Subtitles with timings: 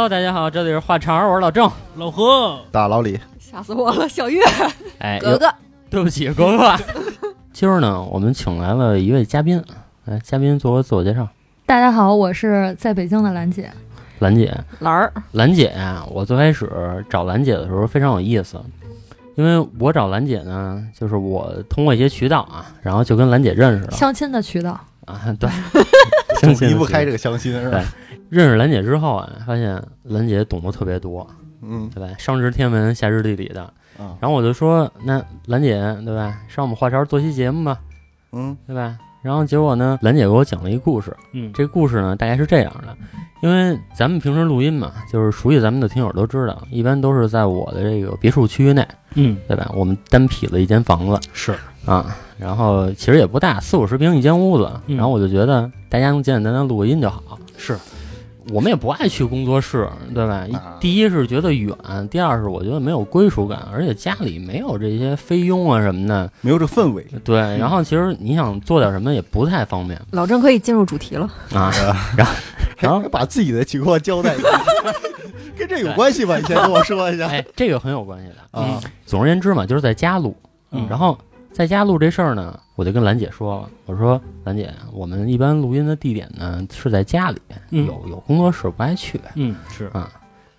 [0.00, 1.70] Hello，大家好，这里是话茬儿，我是老郑。
[1.96, 4.40] 老何，大老李，吓死我了，小月，
[4.98, 5.46] 哎， 格格，
[5.90, 6.74] 对不起，格格。
[7.52, 9.62] 今儿呢，我们请来了一位嘉宾，
[10.06, 11.28] 来，嘉宾做个自我介绍。
[11.66, 13.70] 大家好，我是在北京的兰姐，
[14.20, 18.58] 兰姐，兰儿，兰姐呀，我最开始找兰姐的时候非常有意思，
[19.34, 23.90] 因为我找兰姐呢，就是我通过一些渠道啊，然后就跟兰姐认识了。
[23.90, 25.50] 相亲的渠道，啊，对，
[26.40, 27.84] 相亲离不开这个相亲是吧？
[28.30, 31.28] 认识兰姐之后啊，发现兰姐懂得特别多，
[31.62, 32.08] 嗯对吧？
[32.18, 33.62] 上知天文，下知地理的。
[33.98, 35.74] 啊然后我就说，那兰姐
[36.06, 37.76] 对吧，上我们话茬做期节目吧，
[38.32, 38.96] 嗯对吧？
[39.20, 41.14] 然后结果呢，兰姐给我讲了一个故事。
[41.32, 42.96] 嗯，这故事呢，大概是这样的，
[43.42, 48.86] 因为咱们平时录音嘛，就是熟悉咱们的听友都知道，一般都是在我的这个别墅区域内，
[49.16, 49.70] 嗯，对吧？
[49.74, 54.70] 我们单匹了一间房子是，啊，然后其实也不大，四五十平一间屋子。
[54.86, 57.38] 嗯然后我就觉得大家能简简单单录个音就好。
[57.58, 57.76] 是，
[58.48, 60.46] 我们也不爱去工作室，对吧？
[60.80, 61.74] 第一是觉得远，
[62.10, 66.30] 第二是我觉得没有归属感，而且家里没有这些菲佣啊什么的。
[66.40, 71.70] 没有这氛围，对，然后其实你想做点什么也不太方便老郑可以进入主题了，啊。
[72.16, 72.32] 然后，
[72.78, 74.48] 然后把自己的情况交代一下，
[75.56, 76.36] 跟这有关系吧？
[76.38, 78.58] 你先跟我说一下哎，这个很有关系的。
[78.60, 78.80] 啊。
[79.06, 80.34] 总而言之嘛，就是在家录。
[80.72, 81.18] 嗯然后
[81.52, 87.38] 在家录这事儿呢，我就跟兰姐说了，我说兰姐，我们一般录音的地点呢是在家里，
[87.70, 87.86] 嗯。
[87.86, 89.20] 有有工作室不爱去。
[89.34, 89.86] 嗯，是。
[89.92, 90.10] 啊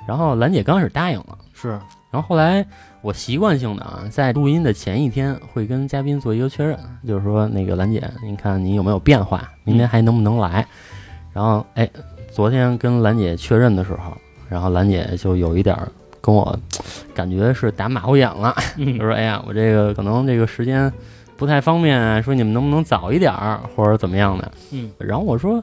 [0.08, 1.70] 然后兰姐刚开始答应了，是，
[2.10, 2.66] 然后后来
[3.04, 6.76] 我习惯性的啊，在录音的前一天会跟嘉宾做一个确认，
[7.08, 10.66] 就是说那个兰姐，您看您有没有变化，明天还能不能来？
[11.32, 11.88] 然后哎，
[12.32, 14.18] 昨天跟兰姐确认的时候，
[14.50, 15.88] 然后兰姐就有一点儿
[16.22, 16.58] 跟我
[17.14, 20.92] 感觉是打马虎眼了，嗯就说哎呀，我这个可能这个时间
[21.36, 24.52] 不太方便啊，说你们能不能早一点儿或者怎么样的？
[24.72, 25.56] 嗯，然后我说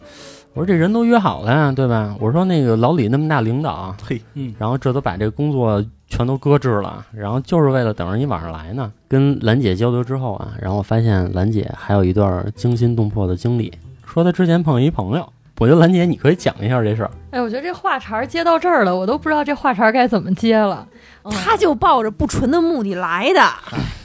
[0.55, 2.17] 我说这人都约好了呀，对吧？
[2.19, 8.93] 我说那个老李那么大领导，嘿，嗯，然后这都把这个工作全都搁置了，然后就是为了等着你晚上来呢。
[9.07, 13.73] 跟兰姐交流之后啊，然后我发现兰姐还有一段惊心动魄的经历，
[14.05, 15.33] 说她之前碰一朋友。
[15.59, 17.11] 我觉得兰姐你可以讲一下这事儿。
[17.31, 20.87] 哎，我觉得这话茬儿接到这儿了，我都不知道这话茬该怎么接了。
[20.93, 20.95] 嗯
[21.31, 23.41] 他就抱着不纯的目的来的，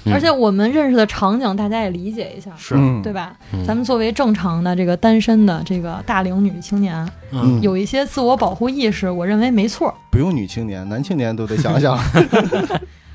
[0.06, 3.34] 嗯而且我们认识的场景，大家也理解一下，是，嗯对吧？
[3.54, 9.94] 嗯咱们作为正常的这个单身的这个大龄女青年，嗯，有一些自我保护意识，我认为没错。
[10.12, 11.98] 不用女青年，男青年都得想想。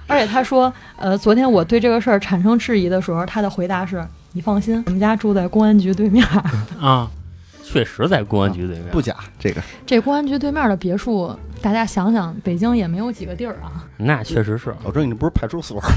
[0.07, 6.43] 而且他说，呃，昨天我对这个事儿产生质疑的时候，他的回答是：“你放心，我们家住在公安局对面儿，
[6.81, 7.11] 啊，
[7.71, 11.31] 确实在公安局对面，不假，这个这公安局对面的别墅，
[11.61, 13.85] 大家想想，北京也没有几个地儿啊。
[13.99, 15.89] 那确实是老郑，你这不是派出所吗，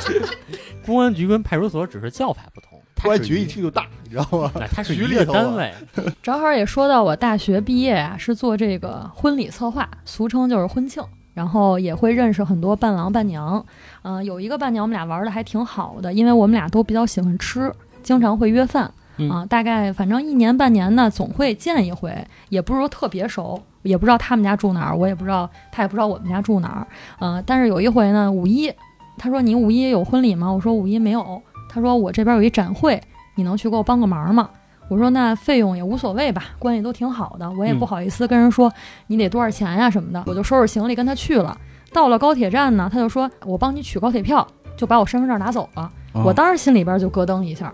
[0.84, 4.52] 公安局跟派出所只是叫法不同，公安局一一听就大，你知道吗？
[4.60, 5.72] 哎它是一个局里单位。
[6.22, 11.02] 正好也说到我大学毕业啊、是做这个婚礼策划，俗称就是婚庆，
[11.32, 13.64] 然后也会认识很多伴郎伴娘。
[14.02, 17.72] 嗯、有一个伴娘我们俩玩的还挺好的，因为我们俩都比较喜欢吃，
[18.02, 18.92] 经常会约饭。
[19.16, 22.12] 嗯啊，大概反正一年半年呢，总会见一回，
[22.48, 26.86] 也不是说特别熟，也不知道他们家住哪儿，我也不知道，他也不知道我们家住哪儿。
[27.20, 28.72] 嗯、但是有一回呢，五一，
[29.16, 30.50] 他说你五一有婚礼吗？
[30.50, 31.40] 我说五一没有。
[31.68, 33.00] 他说我这边有一展会，
[33.34, 34.48] 你能去给我帮个忙吗？
[34.88, 38.72] 我说那费用也无所谓吧，关系都挺好的，我也不嗯好意思跟人说
[39.06, 41.56] 你得多少钱呀什么的，我就收拾行李跟他去了。
[41.92, 45.90] 到了高铁站呢，他就说我帮你取高铁票，就把我身份证拿走了。
[46.12, 47.72] 我当时心里边就咯噔一下，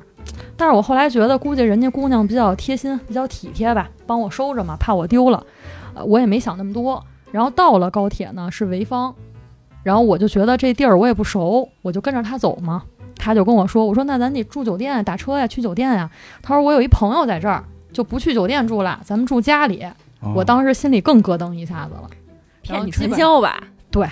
[0.56, 5.44] 但是我后来觉得估计人家姑娘比较贴心，比较体贴吧，帮我收着嘛，怕我丢了。
[5.94, 7.02] 呃，我也没想那么多。
[7.32, 9.14] 然后到了高铁呢是潍坊，
[9.82, 12.82] 然后我就觉得这地儿我也不熟，我就跟着他走嘛。
[13.16, 16.10] 他就跟我说：“我说那咱得住酒店，打车呀，去酒店呀。”
[16.42, 17.62] 他说：“我有一朋友在这儿，
[17.92, 19.82] 就不去酒店住了，咱们住家里。
[20.20, 22.08] 哦我当时心里更咯噔一下子了。
[22.62, 23.62] 骗你传销吧？
[23.90, 24.08] 对，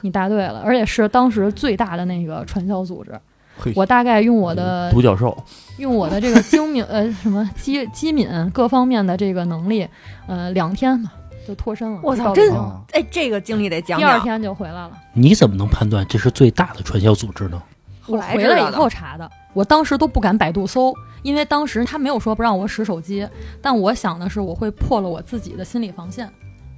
[0.00, 3.12] 你答对了，而且是当时最大的那个传销组织。
[3.58, 5.36] 嘿我大概用我的独角兽，
[5.78, 9.86] 用我的这个精明呃什么机机敏各方面的这个能力，
[10.26, 11.12] 呃两天吧
[11.46, 12.00] 就脱身了。
[12.02, 12.52] 我操真
[12.92, 14.10] 哎，这个经历得讲讲。
[14.10, 14.92] 第二天就回来了。
[15.12, 17.62] 你怎么能判断这是最大的传销组织呢？
[18.00, 23.26] 后我回来以来知道的后查的，我当时都不敢百度搜，因为当时他没有说不让我使手机，
[23.62, 26.28] 但我想的是我会破了我自己的心理防线。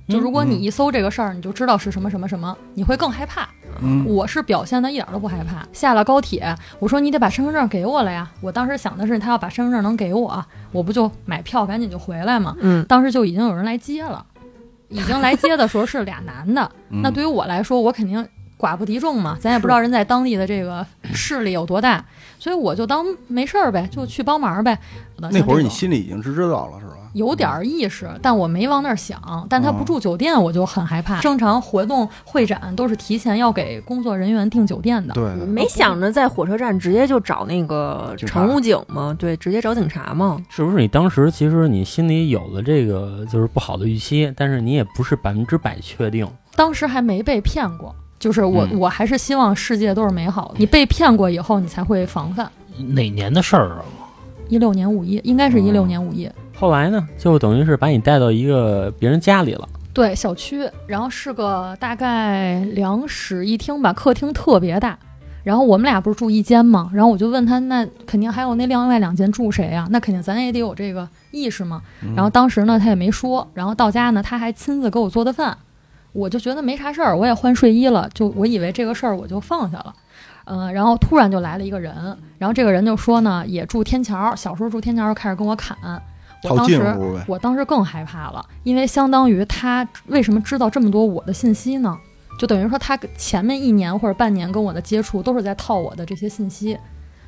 [0.08, 3.48] 就如果你一搜这个事儿，你就知道是什么什么什么，你会更害怕。
[3.82, 5.66] 嗯，我是表现的一点都不害怕。
[5.72, 8.30] 下了高铁，我说你得把身份证给我了呀。
[8.40, 10.42] 我当时想的是他要把身份证能给我，
[10.72, 12.56] 我不就买票赶紧就回来嘛。
[12.60, 14.24] 嗯，当时就已经有人来接了，
[14.88, 16.70] 已经来接的时候是俩男的。
[16.90, 18.26] 嗯那对于我来说，我肯定
[18.58, 22.04] 寡不敌众嘛，咱也不知道人在当地的这个势力有多大，
[22.38, 24.78] 所以我就当没事儿呗，就去帮忙呗。
[25.18, 26.92] 那会儿你心里已经知道了是吧？
[27.14, 29.46] 有点儿意识，但我没往那儿想。
[29.48, 31.18] 但他不住酒店，我就很害怕。
[31.20, 35.14] 正常活动会展都是提前要给工作人员订酒店的。
[35.14, 39.16] 对对，没想着在火车站直接就找那个乘务警吗？
[39.18, 40.38] 对，直接找警察吗？
[40.50, 46.28] 是不是你当时其实你心里有了这个就是不好的预期，但是你也不是百分之百确定。
[46.54, 50.54] 当时还没被骗过，就是我，嗯我还是希望世界都是美好的。
[50.58, 52.50] 你被骗过以后，你才会防范。
[52.94, 53.84] 哪年的事儿啊？
[54.48, 56.30] 一六年五一，应该是一六年五一。
[56.54, 59.68] 后来呢，就等于是把你带到一个别人家里了。
[59.92, 64.98] 对，小区，然后是个大概两室一厅吧，客厅特别大。
[65.42, 66.90] 然后我们俩不是住一间嘛？
[66.92, 69.86] 然后我就问他，那肯定还有那另外两间住谁呀？
[69.90, 71.80] 那肯定咱也得有这个意识嘛。
[72.02, 73.48] 嗯然后当时呢，他也没说。
[73.54, 75.56] 然后到家呢，他还亲自给我做的饭，
[76.16, 79.94] 我就觉得没啥事儿，我也换睡衣了，就我以为这个事儿我就放下了。
[80.48, 81.92] 嗯、然后突然就来了一个人，
[82.38, 85.76] 然后这个人就说呢，也住天桥，小时候住天桥，开始跟我侃。
[86.44, 86.96] 我套当时。
[87.26, 91.98] 我当时更害怕了，因为相当于他为什么知道这么多我的信息呢？
[92.38, 96.78] 就等于说他前面一年或者半年跟我的接触都是在套我的这些信息，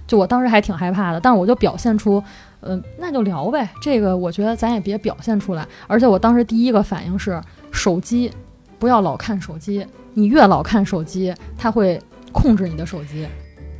[0.06, 2.22] 就我当时还挺害怕的，但是我就表现出，
[2.60, 7.40] 呃，那就聊呗，这个我觉得咱也别表现出来，而且我当时第一个反应是
[7.72, 8.30] 手机，
[8.78, 12.00] 不要老看手机，你越老看手机，他会
[12.32, 13.26] 控制你的手机。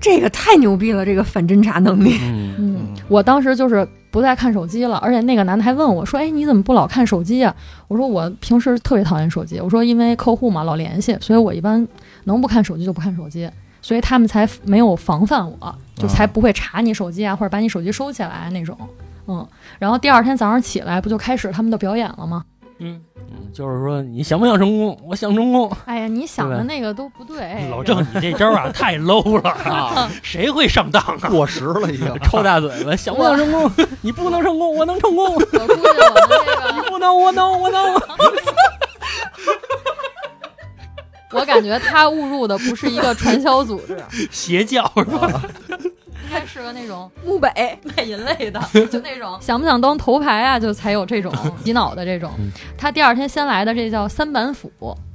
[0.01, 2.19] 这个太牛逼了，这个反侦查能力。
[2.23, 7.53] 嗯，嗯，我当时就是不再看手机了，而且那个男的还问我说：“哎，你怎么不老看手机啊？”
[7.89, 11.87] 我说：“我平时特别讨厌手机。”我说：“因为客户嘛，老联系，所以我一般
[12.25, 13.51] 能不看手机就不看手机，
[13.83, 18.79] 所以他们才没有防范我，就才不会查你手机啊，或者把你手机收起来那种。”
[19.27, 19.47] 嗯，
[19.81, 22.45] 然后第二天早上起来，不就开始他们的表演了吗？
[22.81, 23.01] 嗯，
[23.53, 24.99] 就是说你想不想成功？
[25.05, 25.71] 我想成功。
[25.85, 27.69] 哎呀，你想的那个都不对。
[27.71, 30.09] 老郑，你这招啊 太 low 了啊！
[30.23, 31.29] 谁会上当啊？
[31.29, 32.07] 过时了已经。
[32.23, 33.71] 臭大嘴巴，想不想成功？
[34.01, 35.35] 你不能成功，我能成功。
[35.35, 37.95] 我估计我们这个， 不能，我能，我能。
[41.31, 43.99] 我感觉他误入的不是一个传销组织，
[44.31, 45.43] 邪教是吧？
[46.29, 47.51] 应该是个那种木北，
[47.83, 48.61] 卖淫类的，
[48.91, 49.39] 就那种。
[49.41, 51.33] 想不想当头牌啊，就才有这种
[51.65, 52.31] 洗脑的这种。
[52.39, 52.51] 嗯。
[52.77, 54.71] 他第二天先来的这叫三板斧，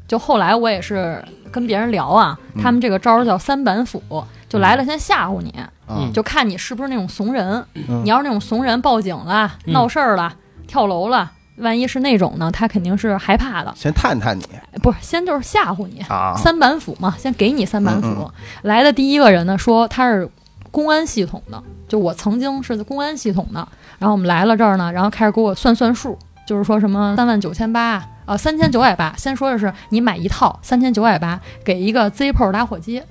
[0.07, 4.01] 就后来我也是跟别人聊啊，他们这个招儿叫三板斧，
[4.50, 5.51] 就来了先吓唬你，
[5.88, 7.63] 啊，就看你是不是那种怂人。
[7.75, 8.01] 嗯。
[8.04, 9.74] 你要是那种怂人，报警了、嗯。
[9.74, 10.33] 闹事儿了、
[10.68, 11.31] 跳楼了。
[11.57, 14.44] 万一是那种呢，他肯定是害怕的，先探探你。
[14.81, 18.07] 不是先就是吓唬你，啊，三板斧嘛，先给你三板斧。
[18.07, 18.31] 嗯嗯。
[18.63, 20.27] 来的第一个人呢，说他是
[20.73, 23.65] 公安系统的，就我曾经是公安系统的。
[23.99, 26.17] 然后我们来了这儿呢，然后开始给我算算数，
[26.47, 29.13] 就是说什么三万九千八啊，三千九百八。
[29.15, 33.03] 先说的是你买一套三千九百八，给一个 Zippo 打火机。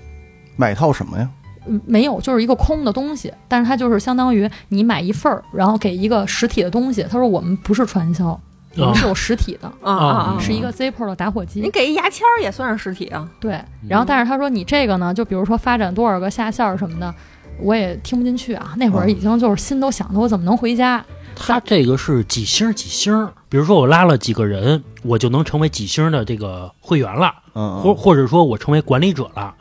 [0.56, 1.30] 买套什么呀？
[1.66, 7.04] 嗯，没有，就是一个空的东西，但是它就是相当于你买一份儿，然后给一个实体的东西。
[7.04, 8.38] 他说我们不是传销，
[8.76, 10.06] 我们是有实体的，啊啊
[10.36, 10.38] 啊！
[10.40, 11.60] 是一个 Zippo 的打火机。
[11.60, 13.28] 你给一牙签儿也算是实体啊？
[13.38, 17.14] 对，然后但是他说你这个呢，就比如说发展多少个下线儿什么的，
[17.58, 18.74] 我也听不进去啊。
[18.76, 21.04] 那会儿已经就是心都想着我怎么能回家。
[21.34, 23.28] 他这个是几星几星？
[23.48, 29.54] 比如说我拉了几个人，我就能成为几星的这个会员了，嗯，或或者说我成为管理者了。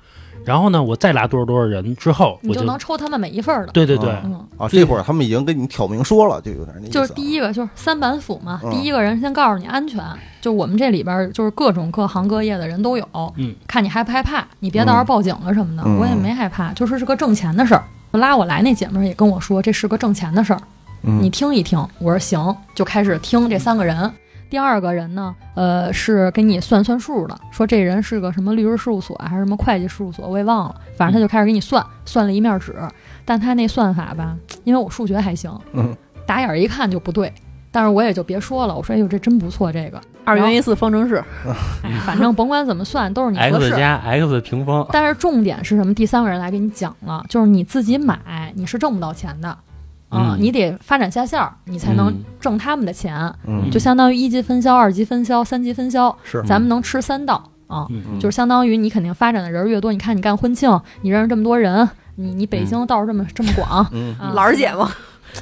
[0.43, 3.71] 然后呢，我再拉多少多少人之后，我你就能抽他们每一份儿的。
[3.71, 4.09] 对对对，
[4.57, 7.01] 啊，这会儿他们已经跟你挑明说了，就有点那意思啊。
[7.01, 10.03] 就是第一个就是三板斧嘛，嗯第一个人先告诉你安全，
[10.41, 13.05] 就我们这里边儿就是各种各行各业的人都有，
[13.37, 17.83] 嗯，看你害不害怕，你别到时候报警了什么的，嗯我也没害怕，就说是个挣钱的事儿。
[18.11, 20.61] 拉我来那姐们儿也跟我说，这是个挣钱的事儿，
[21.03, 21.79] 嗯你听一听。
[21.99, 24.11] 我说行，就开始听这三个人。
[24.51, 30.75] 第二个人呢，呃，是给你算算数的，说这人是个什么律师事务所啊还是什么会计事务所，我也忘了。
[30.97, 32.75] 反正他就开始给你算，算了一面纸。
[33.23, 35.95] 但他那算法吧，因为我数学还行，嗯，
[36.27, 37.31] 打眼儿一看就不对。
[37.73, 41.23] 但是我也就别说了，我说哎呦这真不错，这个，二元一次方程式，
[41.81, 43.69] 哎，反正甭管怎么算都是你合 x。
[43.77, 45.93] 加 x 平方，但是重点是什么？
[45.93, 49.57] 第三个人来给你讲了，就是你自己买，你是挣不到钱的，啊
[50.11, 53.33] 嗯你得发展下线儿，你才能嗯挣他们的钱。
[53.47, 57.87] 嗯就相当于一级分销、二级分销、三级分销，是咱们能吃三道啊。
[57.89, 64.91] 嗯就是相当于你肯定发展的人越多，你看你干婚庆，你认识这么多人，你你北京道儿这么这么广，嗯啊老儿姐嘛，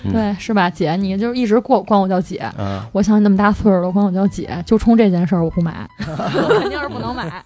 [0.03, 0.69] 嗯对是吧？
[0.69, 2.37] 姐，你就一直管管我叫姐。
[2.57, 7.43] 啊我想你那么大岁数了，管我叫姐，就冲这件事儿我不买， 肯定是不能买。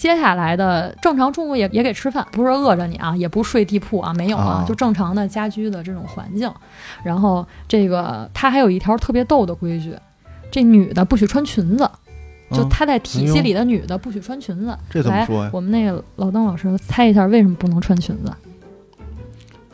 [0.00, 6.50] 接下来的正常中午也也给吃饭，不是饿着你啊，也不睡地铺啊，没有啊啊，就正常的家居的这种环境。
[7.04, 9.94] 然后这个他还有一条特别逗的规矩，
[10.50, 11.86] 这女的不许穿裙子，
[12.50, 14.68] 就嗯她在体系里的女的不许穿裙子。
[14.68, 15.50] 来这怎么说呀？
[15.52, 18.32] 我们那个老邓老师猜一下，为什么不能穿裙子？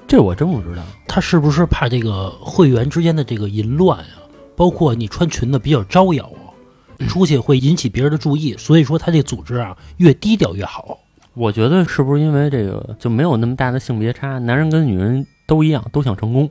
[0.08, 0.82] 这我真不知道。
[1.06, 4.26] 他是不是怕这个会员之间的这个淫乱啊？
[4.56, 6.35] 包括你穿裙子比较招摇啊，
[7.08, 10.98] 出去会引起别人的注意，所以说他这组织啊越低调越好。
[11.34, 16.48] 我觉得是不是因为这个就没有那么大的性别差，男人跟女人都一样，都想成功。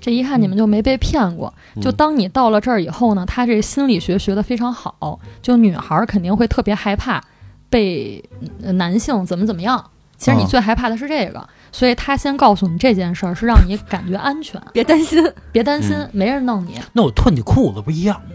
[0.00, 1.52] 这一看你们就没被骗过。
[1.80, 7.22] 就嗯当你到了这儿以后呢，他这心理学学得非常好，就女孩儿肯定会特别害怕
[7.68, 8.22] 被
[8.62, 9.90] 呃男性怎么怎么样。
[10.16, 15.22] 其实你哦最害怕的是这个，所以他先告诉你这件事儿，是让你感觉安全，别担心，
[15.52, 16.80] 别担心，嗯没人弄你。
[16.92, 18.30] 那我脱你裤子不一样吗？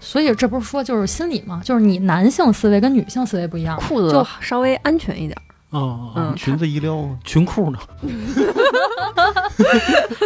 [0.00, 3.76] 所以这不是说就是心理嘛，就是你男性思维跟女性思维不一样。
[3.76, 5.36] 裤子就稍微安全一点。
[5.70, 7.78] 哦，嗯裙子一撩，裙裤呢？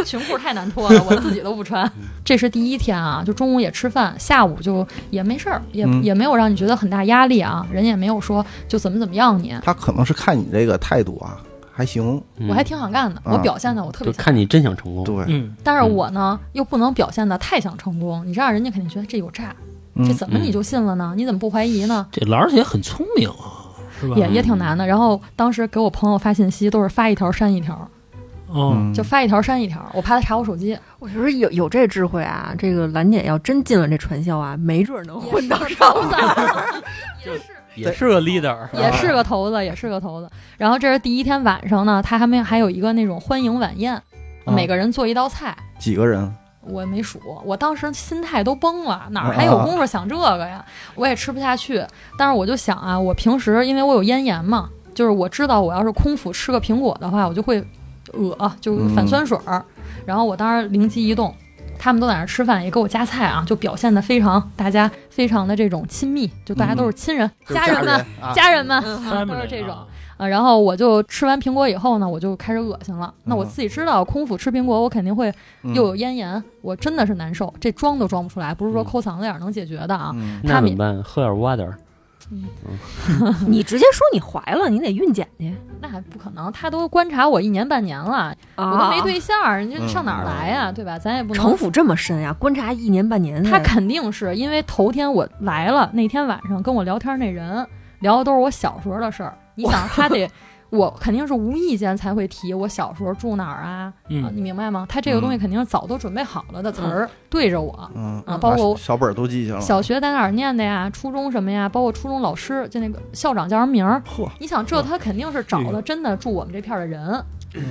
[0.06, 1.90] 裙裤太难脱了，我自己都不穿。
[2.24, 11.40] 这是第一天啊，就中午也吃饭，下午就也没事儿，也、嗯也没有让你觉得很大压力啊，人也没有说就怎么怎么样你，他可能是看你这个态度啊，
[11.72, 12.22] 还行。
[12.36, 15.04] 嗯我还挺想干的，啊我表现的我特别看你真想成功。
[15.04, 19.54] 对，嗯，但是我呢又不能表现的太想成功，你这样人家肯定觉得这有诈，
[19.94, 21.14] 嗯这怎么你就信了呢？
[21.16, 22.06] 你怎么不怀疑呢？
[22.12, 24.14] 这兰儿姐很聪明啊，是吧？
[24.16, 24.86] 也也挺难的。
[24.86, 27.74] 然后当时给我朋友发信息都是发一条删一条，
[28.48, 30.78] 哦，嗯就发一条删一条，我怕他查我手机。
[30.98, 36.10] 我觉得有有这智慧啊，这个兰姐要真进了这传销啊，没准儿能混到上头。
[37.74, 38.56] 也是个 leader。
[38.72, 40.30] 也是个头子，也是个头子。
[40.56, 45.56] 然后这是第一天晚上呢，他还没还有一个那种欢迎晚宴，啊每个人做一道菜。
[45.78, 46.32] 几个人？
[46.64, 50.64] 我没数，我当时心态都崩了，哪儿还有功夫想这个呀？
[50.94, 51.84] 我也吃不下去。
[52.16, 57.60] 但是我就想啊，我平时因为我有咽炎嘛，就是我知道我要是空腹吃个苹果的话，我就会
[58.12, 59.64] 恶，就反酸水儿。
[60.06, 61.34] 然后我当时灵机一动，
[61.82, 68.80] 他们都在那儿吃饭，也给我夹菜啊，就表现的非常大家非常的这种亲密，就大家都是亲人、就是家人们、啊家人们。
[68.86, 69.86] 嗯都是这种啊
[70.18, 73.12] 啊，然后我就吃完苹果以后呢，我就开始恶心了。
[73.24, 75.28] 那我嗯自己知道，空腹吃苹果，我肯定会
[75.64, 80.12] 嗯又有咽炎，我真的是难受，这装都装不出来，不是说嗯抠嗓子眼儿能解决的啊。
[80.14, 81.02] 嗯那他们怎么办？
[81.02, 81.72] 喝点 water。
[83.46, 90.70] 你直接说你怀了，你得孕检去那还不可能，他都观察我一年半年了，啊我都没对象儿，你这嗯上哪儿来呀？
[90.72, 90.98] 对吧？
[90.98, 91.56] 咱也不能城。
[91.56, 93.42] 府这么深呀、观察一年半年。
[93.42, 97.66] 他肯定是因为头天我来了，那天晚上跟我聊天那人
[98.00, 99.36] 聊的都是我小时候的事儿。
[99.54, 100.28] 你想， 他得
[100.72, 104.86] 我肯定是无意间才会提我小时候住哪儿啊，啊，嗯，你明白吗？
[104.88, 107.90] 他这个东西肯定是早都准备好了的词儿，对着我。
[107.94, 109.60] 嗯啊包括小本儿都记下了。
[109.60, 110.88] 小学在哪儿念的呀？
[110.90, 111.68] 初中什么呀？
[111.68, 114.02] 包括初中老师，就那个校长叫什么名儿？
[114.08, 117.06] 嚯你想，这他肯定是找哎了真的住我们这片儿的人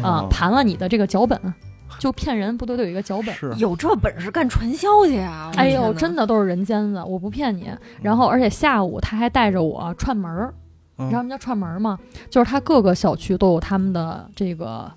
[0.04, 1.40] 啊哦，盘了你的这个脚本，
[1.98, 3.34] 就骗人不都得有一个脚本？
[3.34, 7.72] 是有这本事干传销去啊、哎呦，真的都是人间子，我不骗你。
[8.02, 10.61] 然后，而且下午他还带着我串门儿，嗯
[11.04, 11.98] 你知道什么叫串门儿吗？
[12.30, 14.92] 就是他各个小区都有他们的这个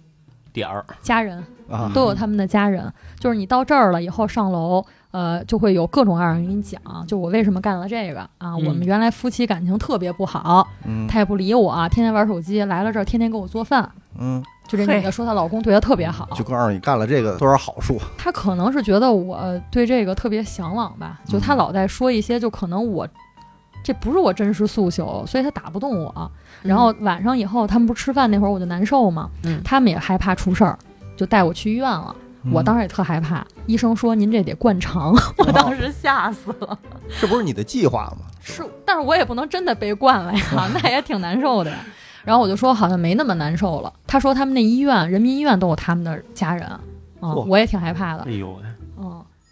[0.53, 2.93] 点儿，家人，啊，都有他们的家人。
[3.19, 8.55] 就是你到这儿了以后上楼，呃，就会有各种各样的人给你讲，就我为什么干了这个啊？
[8.55, 13.91] 嗯我们原来夫妻感情特别不好，嗯他也不理我、啊天天玩手机，来了这儿天天给我做饭。
[14.17, 17.99] 嗯，就这女的说她老公对她特别好，就告诉你干了这个多少好处。
[18.17, 23.09] 她可能是觉得我对这个特别向往吧，就她嗯老在说一些就可能我
[23.85, 26.31] 这不是我真实诉求，所以他打不动我。
[26.63, 30.77] 然后晚上以后他们不是吃饭那会儿我就难受嘛，嗯他们也害怕出事儿，
[31.17, 32.17] 就带我去医院了。
[32.51, 36.79] 我当时也特害怕，医生说您这得灌肠，我当时吓死了。
[37.21, 38.27] 这不是你的计划吗？
[38.43, 41.79] 是，但是我也不能真的被灌了呀， 那也挺难受的呀。
[42.23, 43.93] 然后我就说好像没那么难受了。
[44.07, 46.81] 他说他们那医院，人民医院都有他们的家人，啊、
[47.21, 48.59] 嚯我也挺害怕的哎，呦。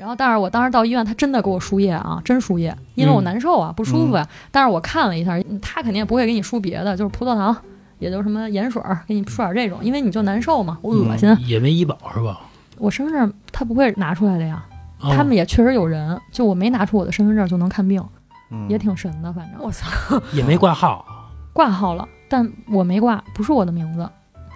[0.02, 7.56] 然后，但是我当时到医院，他真的给我输液啊，真输液，因为我嗯难受啊，不舒服呀、但是我看了一下，嗯他肯定也不会给你输别的，就是葡萄糖，
[8.00, 11.32] 也就是什么盐水儿，给你输点这种，因为你就难受嘛，我恶心。
[11.46, 12.40] 也没医保是吧？
[12.78, 14.64] 我身份证他不会拿出来的呀，
[15.00, 18.04] 哦他们也确实有人，就我没拿出我的身份证就能看病，
[18.50, 21.06] 嗯也挺神的，反正我操，也没挂号。
[21.52, 24.00] 挂号了，但我没挂，不是我的名字。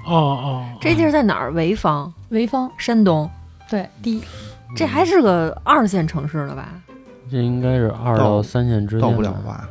[0.07, 1.53] 哦哦，这地儿在哪儿？
[1.53, 3.31] 潍坊、潍坊，山东，
[3.71, 4.23] 对，第一，
[4.77, 6.69] 这还是个二线城市了吧？
[7.31, 9.69] 这应该是二到到三线之间到不了吧？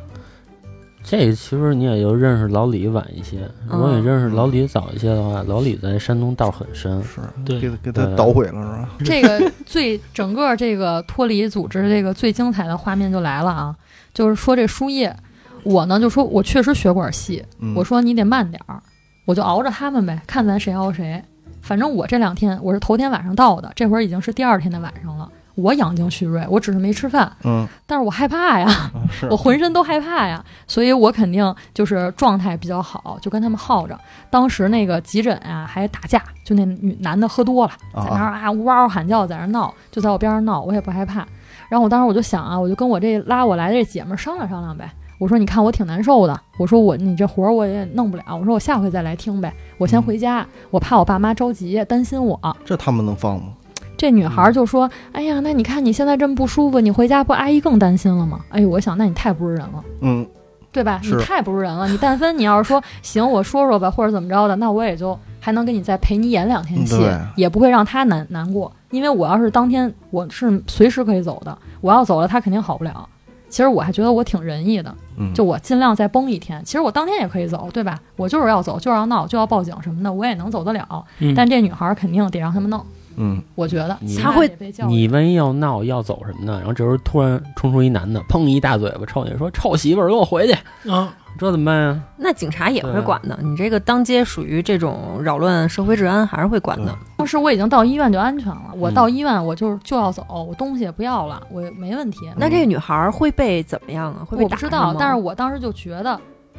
[1.08, 7.00] 这其实你也就认识老李晚一些，如果你嗯认识老李早一些的话，老李在山东道很深。
[7.04, 8.88] 是对给给他捣毁了是吧？
[9.04, 13.76] 这个最整个这个脱离组织这个最精彩的画面就来了啊！
[14.12, 15.14] 就是说这输液，
[15.62, 18.82] 我呢就说我确实血管细，嗯我说你得慢点儿，
[19.26, 21.22] 我就熬着他们呗，看咱谁熬谁。
[21.66, 25.28] 反正我这两天我是头天晚上到的，这会儿已经是第二天的晚上了。
[25.56, 28.92] 我养精蓄锐，我只是没吃饭，嗯，但是我害怕呀，啊
[29.30, 33.98] 我浑身都害怕呀，所以我肯定就是状态比较好，就跟他们耗着。
[34.28, 41.26] 当时那个急诊啊还打架，就那女男的喝多了，在那儿啊呜嗷喊叫，在那儿闹，就在我边上闹，我也不害怕。
[41.70, 44.92] 然后我当时我就想啊，我就跟我这拉我来的这姐们儿商量商量呗。
[45.18, 52.38] 我说你看我挺难受的，我说我你这活儿我也弄不了，我说我下回再来听呗，我先回家，我怕我爸妈着急担心我。
[52.64, 53.52] 这他们能放吗？
[53.96, 59.82] 这女孩儿就说：“哎呀，那你看你现在这么不舒服，你回家不阿姨更担心了吗？”哎呦，我想那你太不是人了。
[60.02, 60.26] 嗯，
[60.70, 61.00] 对吧？
[61.02, 61.88] 你是太不是人了。
[61.88, 67.02] 你但凡你要是说行，我说说吧，或者怎么着的，那我也就还能跟你再陪你演两天戏，
[67.36, 68.70] 也不会让他难难过。
[68.90, 73.08] 因为我要是当天我是随时可以走的，我要走了他肯定好不了。
[73.48, 76.62] 其实我还觉得我挺仁义的，嗯就我尽量再崩一天。
[76.64, 77.98] 其实我当天也可以走，对吧？
[78.16, 81.04] 我就是要走，就是要闹，就要报警什么的，我也能走得了。
[81.20, 82.84] 嗯但这女孩儿肯定得让他们弄，
[83.16, 84.50] 嗯，我觉得你起码她会
[84.86, 90.52] 你万一要闹要走什么的，然后这时候突然冲出一男的，砰一大嘴巴抽你，说臭媳妇儿，给我回去，
[90.90, 92.02] 啊，这怎么办呀？
[92.16, 93.38] 那警察也会管的。
[93.42, 96.96] 你这个当街属于这种扰乱社会治安，还是会管的。
[97.16, 102.30] 当时我已经到医院就安全了，我嗯到医院我就就要走，我东西也不要了，我没问题。
[102.36, 104.24] 那这个女孩儿会被怎么样啊？
[104.24, 106.18] 会被打我不知道，但是我当时就觉得，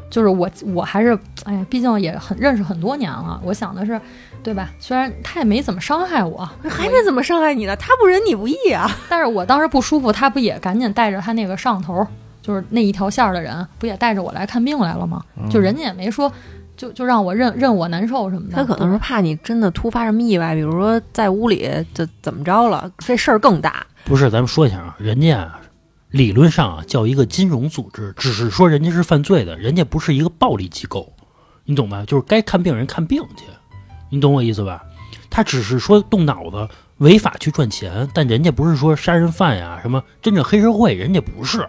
[0.09, 3.99] 就是我我还是哎呀，毕竟也很认识很多年了，我想的是，
[4.43, 4.69] 对吧？
[4.79, 8.89] 虽然他也没怎么伤害我，还没怎么伤害你呢，他不仁你不义啊！
[9.09, 12.05] 但是我当时不舒服，他不也赶紧带着他那个上头，
[12.41, 15.23] 就是那一条线儿的人，不也带着我来看病来了吗？
[15.37, 16.31] 嗯就人家也没说，
[16.75, 18.55] 就就让我认认我难受什么的。
[18.55, 23.85] 他可能是怕你真的突发什么意外，比如说在屋里就怎么着了，这事儿更大。
[24.05, 25.59] 不是，咱们说一下啊，人家啊，
[26.11, 31.11] 理论上啊叫一个金融组织，只是说人家是犯罪的，人家不是一个暴力机构，
[31.65, 32.05] 你懂吧？
[32.07, 33.43] 就是该看病人看病去，
[34.09, 34.83] 你懂我意思吧？
[35.29, 36.67] 他只是说动脑子
[36.97, 41.67] 违法去赚钱，但人家不是说杀人犯呀什么真正黑社会，人家不是。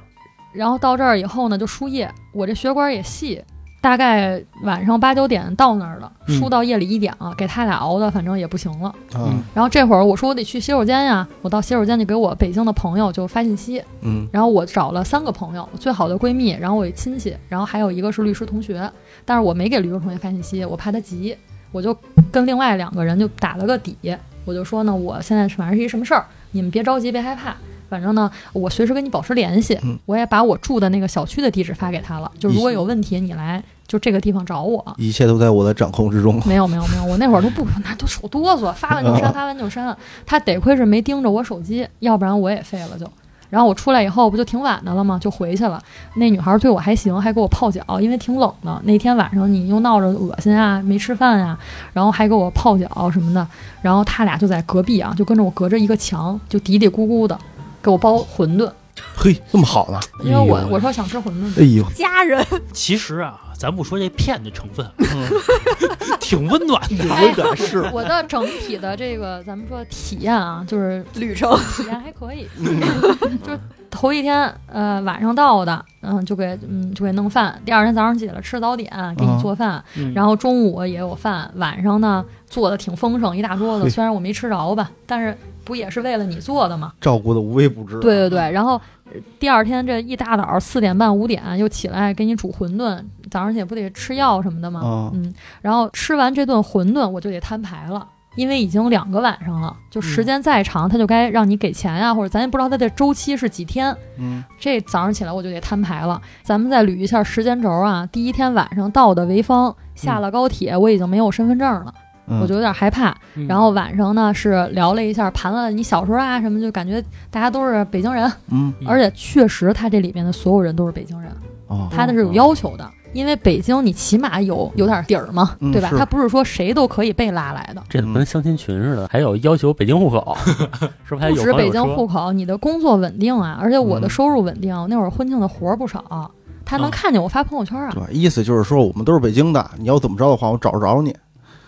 [0.53, 3.42] 然后到这儿以后呢，就输液，我这血管也细，
[3.83, 8.94] 大概晚上八九点到那儿了，嗯输到夜里一点了，给他俩熬的，反正也不行了。
[9.14, 18.90] 嗯，然后这会儿我说我得去洗手间呀，我到洗手间就给我北京的朋友就发信息，嗯然后我找了三个朋友，最好的闺蜜，然后我一亲戚，然后还有一个是律师同学，
[19.27, 21.37] 但是我没给律师同学发信息，我怕他急，
[21.70, 21.94] 我就
[22.31, 23.97] 跟另外两个人就打了个底，
[24.45, 27.55] 我就说呢，我现在反正是一什么事儿，你们别着急，别害怕。
[27.88, 29.79] 反正呢，我随时跟你保持联系。
[29.83, 34.95] 嗯我也把我住的那个小区的地址发给他了，就如果有问题，你来就这个地方找我。
[34.99, 36.38] 一切都在我的掌控之中。
[36.47, 39.97] 没有没有没有，我那会儿都不，那都手哆嗦，发完就删，发完就删。
[40.27, 43.11] 他得亏是没盯着我手机，要不然我也废了就。
[43.50, 45.18] 然后我出来以后不就挺晚的了吗？
[45.20, 45.82] 就回去了。
[46.16, 48.80] 那女孩对我还行，还给我泡脚，因为挺冷的。
[48.84, 51.58] 那天晚上你又闹着恶心啊，没吃饭啊，
[51.92, 53.46] 然后还给我泡脚什么的。
[53.80, 57.38] 然后他俩就在隔壁啊，就跟着我隔着一个墙，就嘀嘀咕咕的
[57.82, 58.70] 给我包馄饨，
[59.16, 60.00] 嘿，这么好呢？
[60.24, 61.61] 因为我哎我说想吃馄饨。
[61.61, 65.28] 哎呦，家人，其实啊，咱不说这骗的成分，嗯。
[66.20, 67.04] 挺温暖的。
[67.22, 71.58] 有点是，我的整体的这个咱们说体验啊，就是旅程。
[71.74, 72.46] 体验还可以，
[73.42, 86.92] 就是头一天呃晚上到的，嗯就给嗯就给弄饭，第二天早上起来吃早点，给你做饭，嗯然后中午也有饭，晚上呢做的挺丰盛，一大桌子，虽然我没吃着吧，但是不也是为了你做的吗？
[87.01, 87.98] 照顾的无微不至。
[88.01, 94.81] 对对对，然后呃第二天这一大早四点半五点又起来给你煮馄饨，早上起来不得吃药什么的吗？
[94.81, 98.07] 啊嗯，然后吃完这顿馄饨我就得摊牌了。
[98.38, 103.92] 因为已经两个晚上了，就时间再长，他就该让你给钱呀、或者咱也不知道他的周期是几天。
[104.16, 106.22] 嗯这早上起来我就得摊牌了。
[106.44, 111.92] 咱们再捋一下时间轴啊，第一天晚上到的潍坊，下了高铁，我已经没有身份证了，
[112.29, 113.11] 嗯，我就有点害怕。
[113.35, 121.33] 嗯然后晚上呢是聊了一下，盘了你小时候啊什么，就感觉大家都是北京人，嗯嗯而且确实他这里面的所有人都是北京人，
[121.66, 122.88] 哦，他的是有要求的。
[123.18, 125.88] 因为北京，你起码有有点底儿嘛，嗯对吧？
[125.90, 129.09] 是他不是说谁都可以被拉来的，这怎么跟相亲群似的？
[129.11, 130.37] 还有要求北京户口，
[131.04, 134.68] 是不是还有不止北京户口，你的工作稳定啊，而且我的嗯收入稳定。
[134.88, 136.31] 那会儿婚庆的活儿不少，
[136.64, 137.90] 他能啊看见我发朋友圈啊。
[137.92, 141.12] 对，意思就是说我们都是北京的，你要怎么着的话，我找着着你。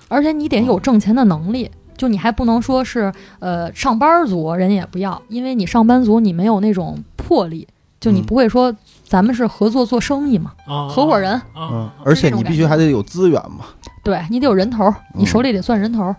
[0.09, 7.67] 而且你得有挣钱的能力，就你还不能说是呃上班族，人家也不要，因为你上班族你没有那种魄力，
[8.01, 8.27] 就你嗯。
[8.27, 8.75] 不会说
[9.07, 13.67] 咱们是合作做生意嘛，啊合伙人，啊嗯，而且你必须还得有资源嘛。
[14.03, 16.17] 对你得有人头儿，你手里得算人头儿。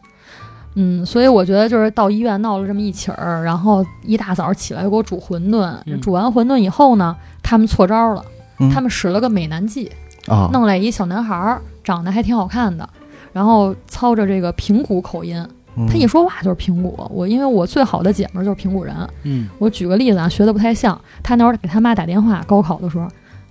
[0.75, 5.99] 嗯，所以我觉得就是到医院闹了这么一起儿，然后一大早起来给我煮馄饨，嗯。
[5.99, 8.23] 煮完馄饨以后呢，他们错招了，
[8.59, 8.69] 嗯。
[8.69, 9.91] 他们使了个美男计，
[10.27, 12.87] 啊，弄来一小男孩儿，长得还挺好看的，
[13.33, 15.49] 然后操着这个平谷口音，嗯
[15.87, 17.07] 他一说话就是平谷。
[17.09, 18.95] 我因为我最好的姐们儿就是平谷人。
[19.23, 20.99] 嗯，我举个例子啊，学的不太像。
[21.23, 23.07] 他那会儿给他妈打电话，高考的时候，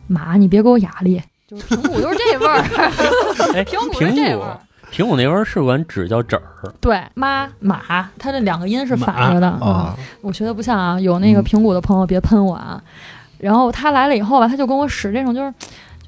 [0.07, 2.61] 妈，你别给我压力，就是平谷就是这味儿，
[3.55, 4.61] 哎，平谷是平谷这味儿。
[4.91, 6.43] 平谷那边儿是管纸叫纸儿，
[6.81, 12.83] 对，妈马，它这两个音是反着的我学的不像啊，有那个嗯平谷的朋友别喷我啊。
[13.39, 15.53] 然后他来了以后吧，他就跟我使这种就是。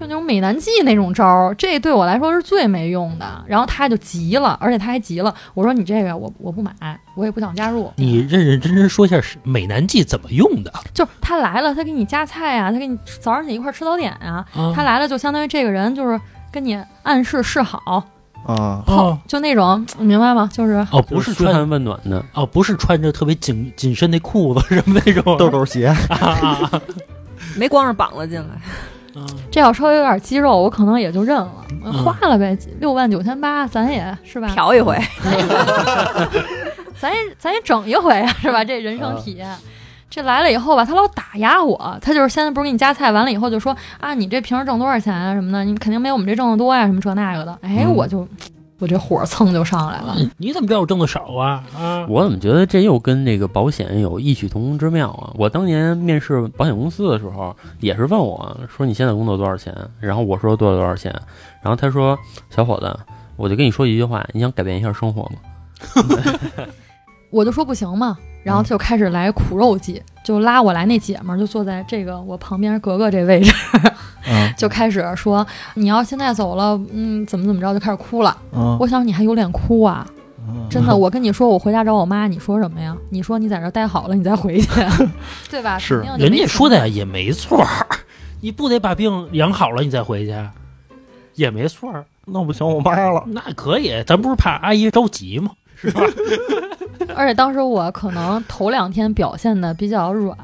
[0.03, 3.45] 就那种美男计那种招儿，这对我来说是最没用的。
[3.47, 5.33] 然后他就急了，而且他还急了。
[5.55, 6.73] 我说你这个我我不买，
[7.15, 7.93] 我也不想加入。
[7.97, 14.45] 你认认真真说一下是美男计怎么用的就是他来了，他给你夹菜啊，他给你早上起一块儿吃早点啊。
[14.55, 14.73] 啊？
[14.75, 18.05] 他来了就相当于这个人就是跟你暗示示好，
[18.45, 20.51] 啊，哦就那种你明白吗？
[20.53, 22.25] 就是哦，不是嘘穿寒问暖的。
[22.35, 25.95] 哦，不是穿着特别紧紧身那裤子什么那种 豆豆鞋，
[27.57, 28.61] 没光着膀子进来，啊
[29.51, 31.53] 这要稍微有点肌肉，我可能也就认了，
[31.85, 34.49] 嗯花了呗，六万九千八，咱也是吧？
[34.49, 34.99] 嫖一回，
[36.99, 38.65] 咱也咱也整一回啊，是吧？
[38.65, 39.49] 这人生体验。
[40.15, 47.59] 这来了以后吧，他老打压我，他就是现在不是给你夹菜，完了以后就说啊，你这平时挣多少钱啊什么的，你肯定没我们这挣的多呀、什么这那个的。
[47.63, 48.29] 哎，嗯我就
[48.83, 50.17] 我这火蹭就上来了。
[50.39, 51.63] 你怎么知道我挣的少啊？
[51.79, 55.31] 啊， 我怎么觉得这又跟那个保险有异曲同工之妙啊？
[55.39, 61.13] 我当年面试保险公司的时候，也是问我说你现在工作多少钱，然后我说多少多少钱，
[61.63, 62.19] 然后他说
[62.51, 62.99] 小伙子，
[63.37, 65.39] 我就跟你说一句话，你想改变一下生活吗？
[67.31, 73.53] 我就说不行嘛，然后他就开始来苦肉计，就拉我来那姐们儿就坐在这个我旁边格格这位置，
[74.29, 78.37] 嗯就开始说你要现在走了，嗯，怎么怎么着，就开始哭了。
[78.53, 80.07] 嗯，我想你还有脸哭啊？
[80.49, 82.97] 嗯真的， 我跟你说，我回家找我妈，你说什么呀？
[83.11, 84.69] 你说你在这待好了，你再回去，
[85.49, 85.79] 对吧？
[85.79, 87.65] 是人家说的呀也没错，
[88.41, 90.35] 你不得把病养好了你再回去，
[91.35, 92.05] 也没错儿。
[92.25, 95.53] 那不行我妈了，那可以，咱不是怕阿姨着急吗？
[95.75, 96.01] 是吧？
[97.15, 100.37] 而且当时我可能头两天表现的比较软，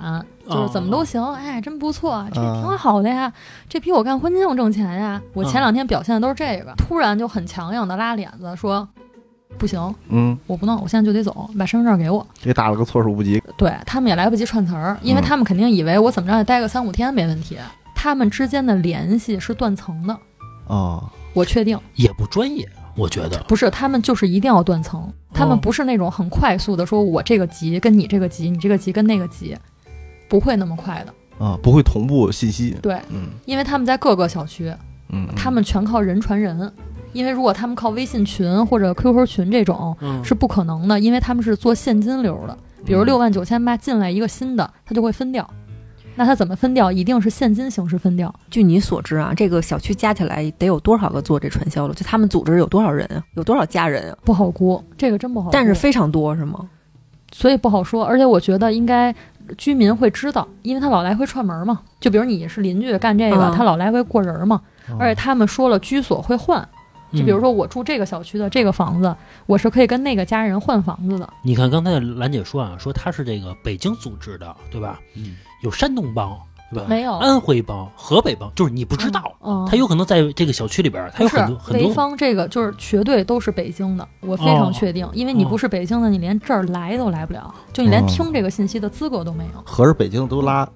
[0.49, 3.33] 就是怎么哦都行，哎，真不错，这啊挺好的呀，
[3.69, 5.21] 这比我干婚庆挣钱呀。
[5.35, 8.87] 我前两天表现的都是这个，突然就很强硬的拉脸子说，
[9.57, 12.27] 不行，嗯，我不弄，我现在就得走，把身份证给我。
[12.41, 17.57] 这打了个措手不及，对他们也来不及串词儿，因为嗯他们肯定以为我怎么着也待个三五天没问题。
[17.95, 20.17] 他们之间的联系是断层的，
[20.69, 21.03] 啊，
[21.35, 22.69] 我确定也不专业，
[22.99, 23.39] 我觉得。
[23.49, 29.57] 不是他们就是一定要断层，他们不是那种很快速的说，我这个级跟你这个级，你这个级跟那个级，
[30.29, 31.15] 不会那么快的。
[31.45, 34.75] 啊，不会同步信息，对，嗯因为他们在各个小区，
[35.11, 36.71] 嗯，他们全靠人传人。
[37.15, 42.57] 因为如果他们靠微信群或者 QQ 群这种嗯，是不可能的，因为他们是做现金流的。
[42.85, 45.49] 比如嗯六万九千八进来一个新的，他就会分掉。
[46.19, 46.91] 那他怎么分掉？
[46.91, 48.35] 一定是现金形式分掉。
[48.51, 51.95] 据你所知啊，这个小区加起来得有多少个做这传销的？
[51.95, 53.23] 就他们组织有多少人啊？
[53.35, 54.19] 有多少家人啊？
[54.25, 55.51] 不好估，这个真不好。
[55.53, 56.69] 但是非常多是吗？
[57.31, 58.05] 所以不好说。
[58.05, 59.15] 而且我觉得应该
[59.57, 61.81] 居民会知道，因为他老来回串门嘛。
[62.01, 64.61] 就比如你是邻居干这个，嗯他老来回过人嘛。
[64.91, 66.69] 嗯而且他们说了，居所会换。
[67.13, 69.15] 就比如说我住这个小区的这个房子，
[69.47, 71.27] 我是可以跟那个家人换房子的。
[71.43, 75.01] 你看刚才兰姐说啊，说她是这个北京组织的，对吧？
[75.15, 76.39] 嗯，有山东帮，
[76.73, 76.87] 对吧？
[76.89, 81.91] 没有安徽帮、河北帮，就是你不知道，嗯，他有可能在这个小区里边儿，他有很多很多。
[81.91, 89.63] 潍坊这个就是绝对都是北京的，我非常确定，因为你不是北京的，你连这儿来都来不了，就你连哦听这个信息的资格都没有。
[89.65, 90.69] 合着北京都拉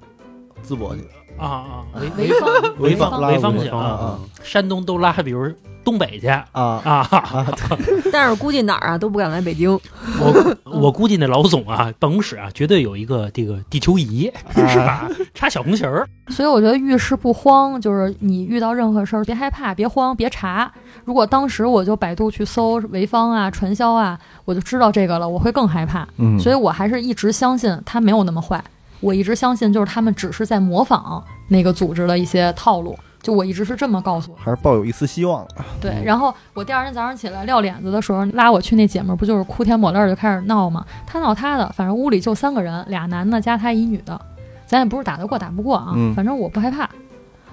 [0.66, 1.02] 淄博去，
[1.42, 5.50] 啊啊，潍潍坊，潍坊潍坊去潍坊啊啊，山东都拉，比如
[5.85, 7.09] 东北去啊啊啊。
[7.11, 7.46] 啊，
[8.12, 9.70] 但是估计哪儿啊都不敢来北京。
[10.20, 15.09] 我我估计那老总啊，办公室啊，绝对有一个这个地球仪，是吧？
[15.35, 16.09] 插小红旗儿。
[16.28, 20.72] 所以我觉得遇事不慌，就是你遇到任何事儿别害怕，别慌，别查。
[21.05, 26.07] 如果当时我就百度去搜潍坊啊、传销啊，我就知道这个了，我会更害怕。
[26.18, 28.62] 嗯，所以我还是一直相信他没有那么坏，
[29.02, 32.98] 我一直相信就是他们只是在模仿那个组织的一些套路。
[33.20, 34.36] 就我一直是这么告诉我。
[34.36, 40.84] 还是抱有一丝希望的，对，然后我第二天早上起来撂脸子的时候，拉我去那姐们儿不就是哭天抹泪儿就开始闹吗？
[41.06, 44.20] 她闹她的，反正屋里就三个人，俩男的加她一女的，
[44.66, 46.90] 咱也不是打得过打不过啊，嗯反正我不害怕，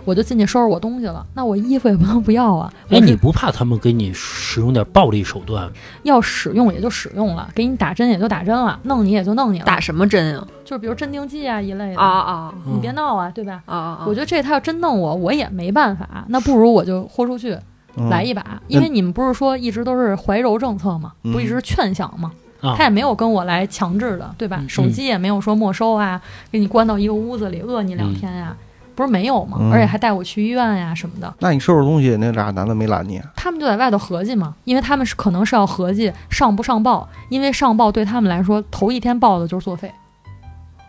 [0.06, 1.26] 我就进去收拾我东西了。
[1.34, 5.70] 那我衣服也不能不要啊，哎，你不怕他们给你使用点暴力手段？
[6.04, 10.48] 要使用也就使用了，给你打针也就打针了，弄你也就弄你了，打什么针啊？
[10.66, 13.62] 就是比如镇定剂啊一类的啊啊你别闹啊，对吧？
[13.66, 14.06] 啊啊！
[14.08, 17.58] 我觉得这他要真弄我，我也没办法，那不如我就豁出去
[17.96, 21.14] 嗯来一把，因为你们不是说一直都是怀柔政策吗？
[21.24, 22.32] 嗯不一直劝降吗？
[22.62, 24.58] 啊他也没有跟我来强制的，对吧？
[24.60, 28.56] 嗯手机也没有说没收啊，给你关到一个屋子里饿你两天呀、
[29.00, 29.58] 不是没有吗？
[29.62, 31.34] 嗯而且还带我去医院呀什么的。
[31.40, 33.22] 那你收拾东西，那俩男的没拦你？
[33.34, 39.90] 他们就在外头合计嘛，因为他们是可能是要合计上不上报，因为上报对他们来说，头一天报的就是作废。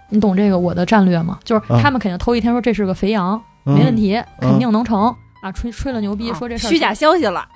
[0.09, 1.39] 你懂这个我的战略吗？
[1.45, 7.47] 就是啊他们肯定头一天说这是个肥羊，嗯没问题，肯定能成啊，吹吹了牛逼啊说这事儿虚假消息了。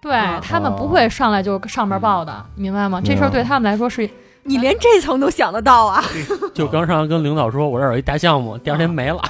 [0.00, 3.00] 对啊他们不会上来就上面报的，明白吗？
[3.04, 4.08] 这事儿对他们来说是
[4.50, 6.02] 你连这层都想得到啊？
[6.52, 9.22] 就刚上来跟领导说，我这儿有一大项目，第二天没了。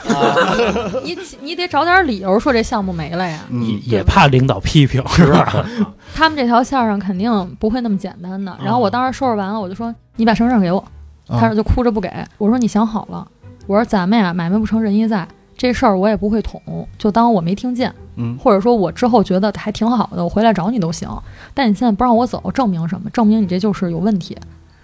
[1.04, 3.40] 你你得找点理由说这项目没了呀。
[3.50, 5.66] 也嗯，也怕领导批评，是吧？
[6.14, 8.56] 他们这条线上肯定不会那么简单的。
[8.64, 10.82] 然后我当时收拾完了，我就说你把身份证给我，
[11.28, 12.10] 他说就哭着不给。
[12.38, 13.28] 我说你想好了，
[13.66, 21.08] 我说咱们呀买卖不成仁义在，这事儿我也不会捅，就当我没听见，嗯或者说我之后觉得还挺好的，我回来找你都行。
[21.52, 23.10] 但你现在不让我走，证明什么？
[23.10, 24.36] 证明你这就是有问题。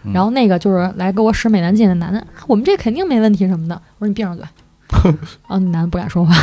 [0.06, 3.74] 嗯然后那个就是来给我使美男计的男的，我们这肯定没问题什么的。
[3.98, 4.44] 我说你闭上嘴。
[4.44, 4.50] 啊，
[5.58, 6.34] 那男的不敢说话。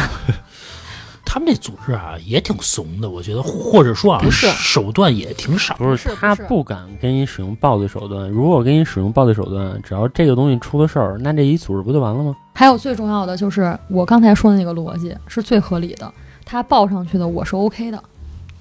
[1.26, 5.73] 他们这组织啊也挺怂的，我觉得，或者说啊，不是手段也挺少。
[5.76, 8.30] 不是他不敢给你使用暴力手段。
[8.30, 12.36] 如果给你使用暴力手段，只要这个东西出了事儿，那这一组织不就完了吗？
[12.54, 16.13] 还有最重要的就是我刚才说的那个逻辑是最合理的，
[16.45, 18.04] 他报上去的我是 OK 的。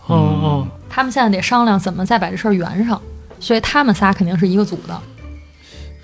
[0.09, 2.99] 嗯嗯，他们现在得商量怎么再把这事儿圆上，
[3.43, 4.99] 所以他们仨肯定是一个组的。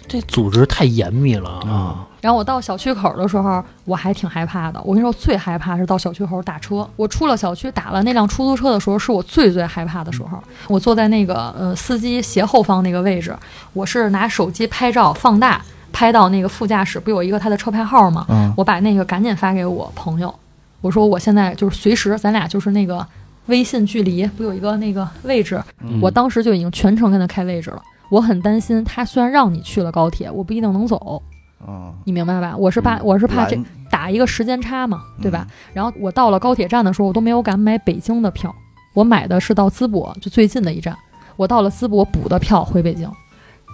[0.08, 2.06] 这组织太严密了啊！
[2.22, 4.80] 然后我到小区口的时候，我还挺害怕的。
[4.82, 6.88] 我跟你说，最害怕是到小区口打车。
[6.96, 10.42] 我出了小区打了那辆出租车的时候，是我最最害怕的时候。
[10.66, 13.36] 我坐在那个呃司机斜后方那个位置，
[13.74, 18.24] 我是拿手机拍照放大，拍到那个副驾驶不有一个他的车牌号吗？
[18.30, 20.34] 嗯我把那个赶紧发给我朋友，
[20.80, 23.06] 我说我现在就是随时咱俩就是那个
[23.48, 25.98] 微信距离不有一个那个位置，嗯。
[26.00, 27.82] 我当时就已经全程跟他开位置了。
[28.10, 31.22] 我很担心他虽然让你去了高铁，我不一定能走，
[31.66, 32.56] 啊，你明白吧？
[32.56, 33.58] 我是怕嗯我是怕这
[33.90, 35.46] 打一个时间差嘛，对吧？
[35.74, 38.54] 然后我到了高铁站的时候，我都没有敢买北京的票，
[38.94, 40.96] 我买的是到淄博就最近的一站。
[41.36, 43.10] 我到了淄博补的票回北京，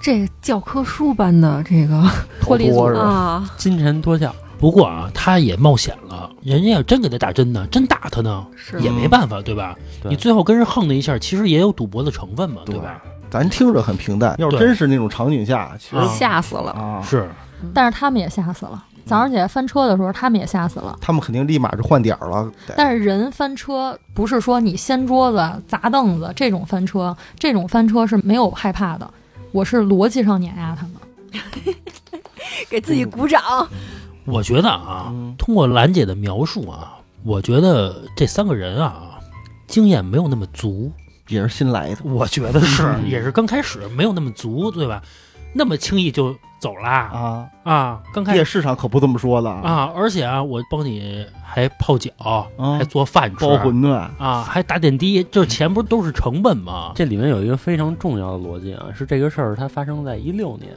[0.03, 2.03] 这教科书般的这个
[2.43, 9.77] 脱离组啊，金蝉脱壳，不过啊，他也冒险了，人家要真给他打针呢，真打他呢，是也没办法，对吧？
[10.03, 13.03] 对你最后跟人横了一下，其实也有赌博的成分嘛，对吧？
[13.31, 16.71] 咱听着很平淡，要是真是那种场景下，其实啊吓死了。
[16.71, 17.29] 啊，是，
[17.75, 18.83] 但是他们也吓死了。
[19.05, 20.97] 早上起来翻车的时候，他们也吓死了。
[20.99, 22.51] 他们肯定立马就换点儿了。
[22.75, 29.11] 但是人翻车不是说你掀桌子、砸凳子这种翻车，这种翻车是没有害怕的。
[29.53, 31.75] 我是逻辑上碾压他们。
[32.71, 33.43] 给自己鼓掌。
[34.25, 35.35] 我觉得啊，嗯。
[35.39, 39.19] 通过兰姐的描述啊，我觉得这三个人啊，
[39.67, 40.91] 经验没有那么足。
[41.29, 43.09] 也是新来的，我觉得是，嗯。
[43.09, 45.03] 也是刚开始没有那么足，对吧？
[45.55, 48.03] 那么轻易就走啦啊，啊！
[48.13, 52.11] 刚开夜始市场可不这么说的，啊，而且啊，我帮你还泡脚，
[52.59, 52.77] 嗯。
[52.77, 56.91] 还做饭吃，包馄饨，啊，还打点滴，这钱不都是成本吗？
[56.97, 60.73] 这里面有一个非常重要的逻辑啊，是这个事儿它发生在一六年，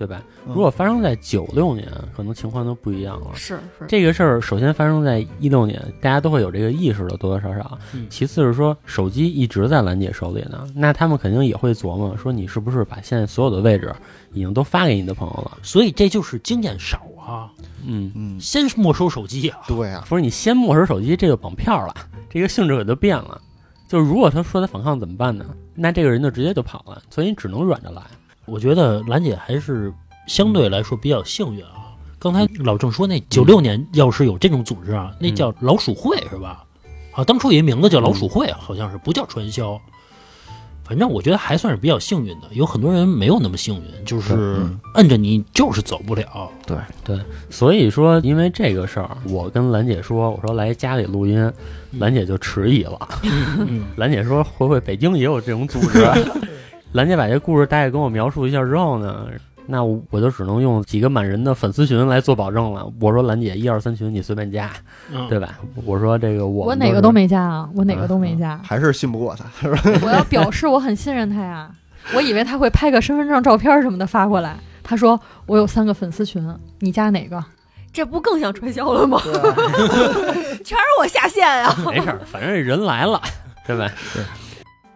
[0.00, 0.22] 对吧？
[0.46, 1.86] 嗯如果发生在九六年，
[2.16, 3.26] 可能情况都不一样了。
[3.34, 7.78] 是是，这个事儿首先发生在一六年，大家都会有这个意识的，多多少少。
[7.92, 13.94] 嗯其次是说，手机一直在兰姐手里呢，那他们肯定也会琢磨说，你是不是把现在所有的位置
[14.32, 15.58] 已经都发给你的朋友了？
[15.62, 17.52] 所以这就是经验少啊，
[17.84, 21.94] 嗯，嗯，先没收手机啊，对啊，不是你先没收手机，这个绑票了，
[22.30, 23.38] 这个性质可就变了。
[23.86, 25.44] 就是如果他说他反抗怎么办呢？
[25.74, 28.02] 那这个人就直接就跑了，所以你只能软着来。
[28.50, 29.92] 我觉得兰姐还是
[30.26, 31.94] 相对来说比较幸运啊。
[32.18, 36.64] 刚才老郑说那九六年要是有这种组织啊，那叫老鼠会是吧？
[37.12, 39.80] 啊，当初有一名字叫老鼠会，啊好像是不叫传销。
[40.82, 46.50] 反正我觉得还算是比较幸运的，有很多人没有那么幸运，就是嗯摁着你就是走不了。
[46.66, 51.52] 对对所以说，因为这个事儿，我跟兰姐说，我说来家里录音，
[52.00, 52.98] 兰姐就迟疑了。
[53.22, 56.04] 嗯， 兰姐说，会不会北京也有这种组织？
[56.92, 59.26] 兰姐把这故事大概跟我描述一下之后呢，
[59.66, 62.84] 那我我就只能用几个满人的粉丝群来做保证了。
[63.00, 64.70] 我说兰姐一二三群你随便加，
[65.12, 65.58] 嗯对吧？
[65.84, 68.60] 我说这个我我哪个都没加啊，我哪个都没加。
[68.66, 69.80] 还是信不过他，是吧？
[70.02, 71.70] 我要表示我很信任他呀，
[72.14, 74.56] 我以为他会拍个身份证照片什么的发过来。
[74.82, 76.44] 他说我有三个粉丝群，
[76.80, 77.42] 你加哪个？
[77.92, 79.20] 这不更像传销了吗？
[80.64, 81.76] 全是我下线啊！
[81.86, 83.20] 没事儿，反正人来了，
[83.66, 83.88] 对吧？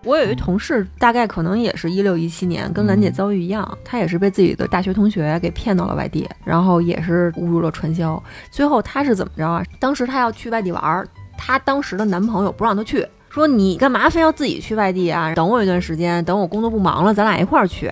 [0.04, 8.22] 我有一同事，大概可能也是一六一七年，跟兰姐遭遇一样，她也是被自己的大学同学给骗到了外地，然后也是误入了传销。
[8.50, 9.64] 最后她是怎么着啊？
[9.80, 15.34] 当时她要去外地玩儿，她当时的男朋友不让她去，说你干嘛非要自己去外地啊？
[15.34, 17.90] 等我一段时间，等我工作不忙了，咱俩一块儿去。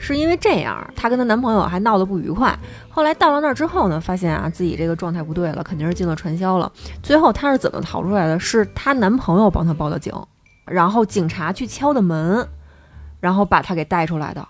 [0.00, 2.56] 是因为这样，她跟她男朋友还闹得不愉快。
[2.88, 6.70] 后来到了那儿之后呢，发现啊自己这个状态不对了，肯定是进了传销了。
[7.02, 8.38] 最后她是怎么逃出来的？
[8.38, 10.12] 是她男朋友帮她报的警，
[10.70, 12.46] 然后警察去敲的门，
[13.20, 14.46] 然后把他给带出来的。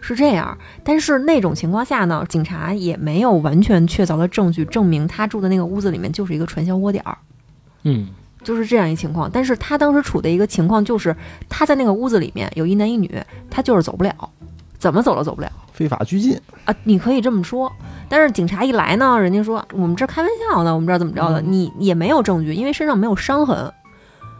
[0.00, 7.16] 是这样，但是那种情况下呢，警察也没有完全确凿的证据证明他住的那个屋子里面就是一个传销窝点儿。
[7.84, 8.08] 嗯
[8.42, 9.30] 就是这样一情况。
[9.32, 11.16] 但是他当时处的一个情况就是，
[11.48, 13.10] 他在那个屋子里面有一男一女，
[13.48, 14.14] 他就是走不了，
[14.76, 16.74] 怎么走都走不了非法拘禁，啊！
[16.84, 17.72] 你可以这么说。
[18.06, 23.72] 但是警察一来呢，人家说我们这开玩笑呢，我们这儿怎么着的，嗯你也没有证据，因为身上没有伤痕，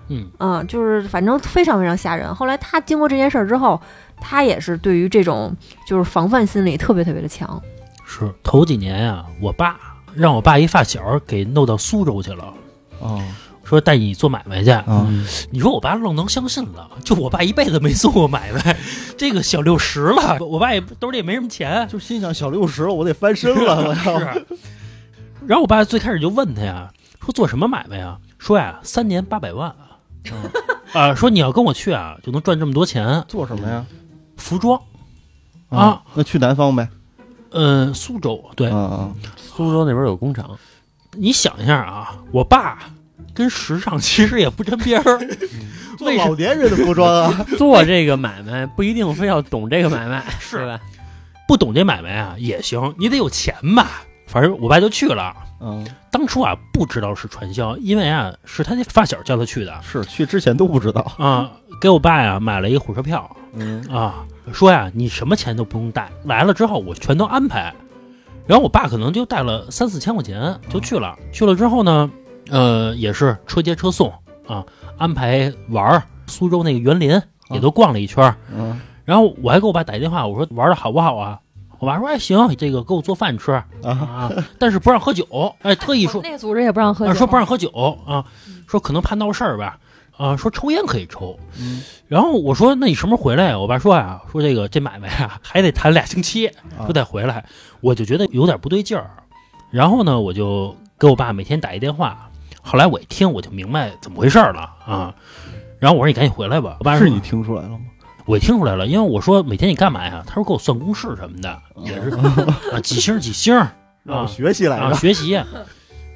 [0.09, 2.35] 嗯嗯，就是反正非常非常吓人。
[2.35, 3.81] 后来他经过这件事儿之后，
[4.21, 7.61] 他也是对于这种就是防范心理特别特别的强。
[8.07, 9.79] 是头几年呀、我爸
[10.15, 12.53] 让我爸一发小给弄到苏州去了，
[13.01, 13.23] 哦
[13.65, 14.71] 说带你做买卖去。
[14.87, 16.87] 嗯，你说我爸愣能相信了？
[17.03, 18.77] 就我爸一辈子没做过买卖，
[19.17, 21.89] 这个小六十了，我爸也兜里也没什么钱。
[21.89, 23.95] 就心想小六十了，我得翻身了！
[23.97, 24.47] 是。
[25.47, 26.93] 然后我爸最开始就问他呀，
[27.25, 28.19] 说做什么买卖呀？
[28.39, 29.71] 说呀，三年八百万。
[29.71, 29.94] 啊、
[31.17, 33.25] 说你要跟我去啊，就能赚这么多钱。
[33.29, 33.85] 做什么呀？
[34.37, 34.81] 服装，
[35.69, 36.89] 啊，那去南方呗。
[37.51, 38.43] 呃，苏州。
[38.57, 40.59] 对，啊啊，苏州那边有工厂，
[41.13, 42.79] 你想一下啊，我爸
[43.33, 45.19] 跟时尚其实也不沾边儿。
[45.97, 47.47] 做老年人的服装啊。
[47.57, 50.81] 做这个买卖不一定非要懂这个买卖，是吧？
[51.47, 54.03] 不懂这买卖啊也行，你得有钱吧。
[54.35, 55.33] 反正我爸就去了。
[55.61, 61.01] 嗯，当初啊不知道是传销，因为啊是他那发小叫他去的是去之前都不知道。
[61.17, 67.73] 啊，给我爸呀买了一火车票嗯啊，说呀你什么钱都不用带，来了之后我全都安排。
[68.47, 72.11] 然后我爸可能就带了三四千块钱就去了，去了之后呢，
[72.51, 74.13] 呃也是车接车送
[74.49, 74.65] 啊，
[74.99, 78.37] 安排玩儿苏州那个园林也都逛了一圈儿。
[78.53, 81.39] 嗯然后我还给我爸打一电话，我说玩的好不好啊？
[81.79, 85.27] 我爸说哎行，这个给我做饭吃啊，啊，但是不让喝酒，
[85.63, 87.69] 哎特意说那个组织也不让喝啊，酒，说不让喝酒
[88.07, 88.25] 啊，
[88.67, 89.79] 说可能怕闹事儿吧，
[90.17, 91.39] 啊，说抽烟可以抽。
[91.59, 93.59] 嗯然后我说那你什么时候回来呀？
[93.59, 97.45] 我爸说呀，说这个这买卖啊还得谈俩星期，啊说得回来。
[97.81, 99.11] 我就觉得有点不对劲儿，
[99.71, 102.31] 然后呢，我就给我爸每天打一电话。
[102.63, 105.15] 后来我一听，我就明白怎么回事儿了啊。
[105.79, 106.77] 然后我说你赶紧回来吧。
[106.79, 107.81] 我爸说是你听出来了吗？
[108.27, 110.23] 我听出来了，因为我说每天你干嘛呀？
[110.27, 112.11] 他说给我算公式什么的，也是
[112.73, 113.71] 啊几星几星儿
[114.03, 114.97] 让我啊学习来啊着。
[114.97, 115.41] 学习。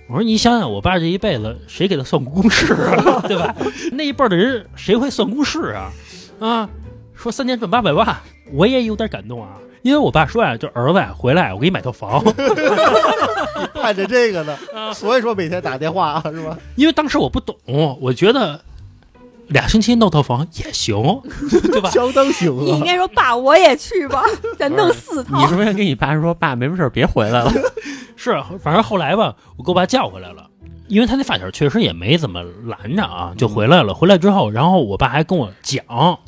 [0.09, 3.21] 我说你想想，我爸这一辈子谁给他算过公式啊？
[3.29, 3.55] 对吧？
[3.93, 5.93] 那一辈的人谁会算公式啊？
[6.41, 6.69] 啊，
[7.15, 8.17] 说三年赚八百万，
[8.53, 9.51] 我也有点感动啊。
[9.83, 12.25] 因为我爸说呀，就儿子呀回来，我给你买套房。
[13.75, 16.57] 盼着这个呢， 啊所以说每天打电话啊是吧？
[16.77, 17.55] 因为当时我不懂，
[18.01, 18.59] 我觉得
[19.49, 20.97] 俩星期弄套房也行，
[21.73, 21.91] 对吧？
[21.91, 22.63] 相当行啊！
[22.63, 24.23] 你应该说爸，我也去吧，
[24.59, 25.47] 咱弄四套你。
[25.47, 27.53] 是不是跟你爸说，爸没事儿别回来了？
[28.17, 30.47] 是，反正后来吧，我给我爸叫回来了，
[30.89, 33.95] 因为他那发小确实也没怎么拦着啊，就回来了。
[33.95, 35.85] 回来之后，然后我爸还跟我讲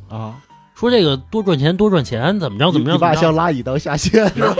[0.08, 0.34] 啊，
[0.74, 4.54] 说这个多赚钱，多赚钱，怎么着怎么着你爸像拉乙当下线是吧？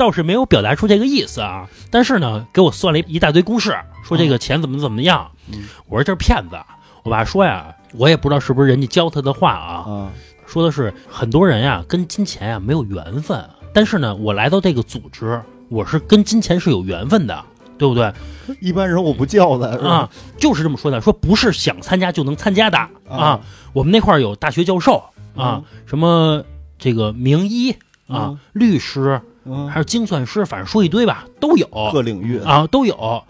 [0.00, 1.68] 倒是没有表达出这个意思啊。
[1.90, 5.30] 但是呢，给我算了一大堆公式，说这个钱怎么怎么样。
[5.52, 6.56] 嗯我说这是骗子。
[7.02, 10.10] 我爸说呀，我也不知道是不是人家教他的话啊，啊，
[10.46, 13.42] 说的是很多人呀跟金钱呀没有缘分，
[13.74, 17.44] 但是呢，我来到这个组织，我是跟金钱是有缘分的，
[17.78, 18.12] 对不对？
[18.60, 23.40] 一般人我不叫的是吧啊？，就是这么说的，说不是想参加就能参加的啊。
[23.72, 25.02] 我们那块儿有大学教授
[25.34, 26.44] 啊，什么
[26.78, 27.72] 这个名医
[28.06, 33.22] 啊嗯、律师，嗯，还有精算师，反正说一堆吧，都有各领域啊，都有。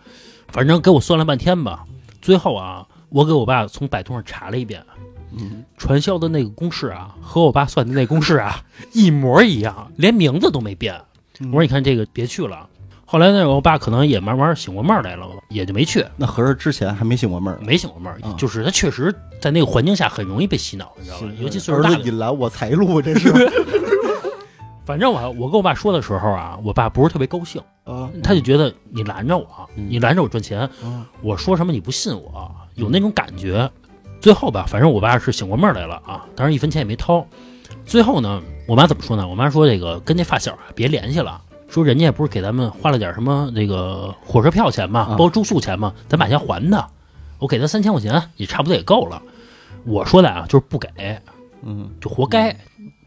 [0.48, 1.85] 反正给我算了半天吧，
[2.20, 4.85] 最后啊，我给我爸从百度上查了一遍，
[5.38, 8.61] 嗯传销的那个公式啊，和我爸算的那公式啊
[8.92, 10.94] 一模一样，连名字都没变。
[11.40, 12.66] 嗯我说你看这个别去了。
[13.06, 18.20] 后来呢，我爸可能也慢慢醒过闷儿来了，也就没去，那合着之前还没醒过闷儿，没醒过闷儿。
[18.22, 21.26] 啊就是他确实在那个环境下很容易被洗脑，你知道吧？
[21.40, 23.33] 尤其岁数大引拦我财路，这是
[24.90, 33.70] 反正我我跟我爸说的时候啊，我爸不是特别高兴，啊他就觉得你拦着我，嗯你拦着我赚钱，啊我说什么你不信我，有那种感觉。
[34.20, 37.24] 最后吧，反正我爸是醒过闷儿来了啊，当然一分钱也没掏。
[37.86, 39.28] 最后呢，我妈怎么说呢？
[39.28, 46.90] 我妈说这个跟那发小啊别联系了，说人家也不是给咱们花了点什么那个火车票钱嘛，啊包住宿钱嘛，咱把钱还他，
[47.38, 49.22] 我给他三千块钱也差不多也够了。
[49.84, 50.88] 我说的啊，就是不给
[51.62, 52.56] 嗯就活该，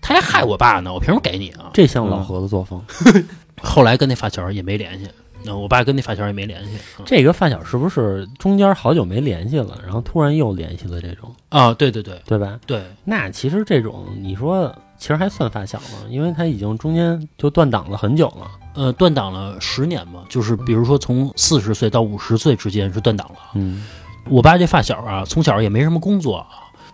[0.04, 1.72] 他还害我爸呢，我凭什么给你啊？
[1.74, 2.80] 这像老何的作风。
[3.64, 5.10] 后来跟那发小也没联系，
[5.44, 6.72] 那我爸跟那发小也没联系。
[7.00, 12.60] 嗯这个发小是不是中间好久没联系了，然后突然又联系了这种，啊，对对对对吧？
[12.68, 16.00] 对，那其实这种你说其实还算发小吗？
[16.10, 18.52] 因为他已经中间就断档了很久了。
[18.76, 23.38] 呃，断档了十年嘛，就是比如说从四十岁到五十岁之间是断档了。
[23.56, 23.86] 嗯
[24.30, 26.46] 我爸这发小啊，从小也没什么工作，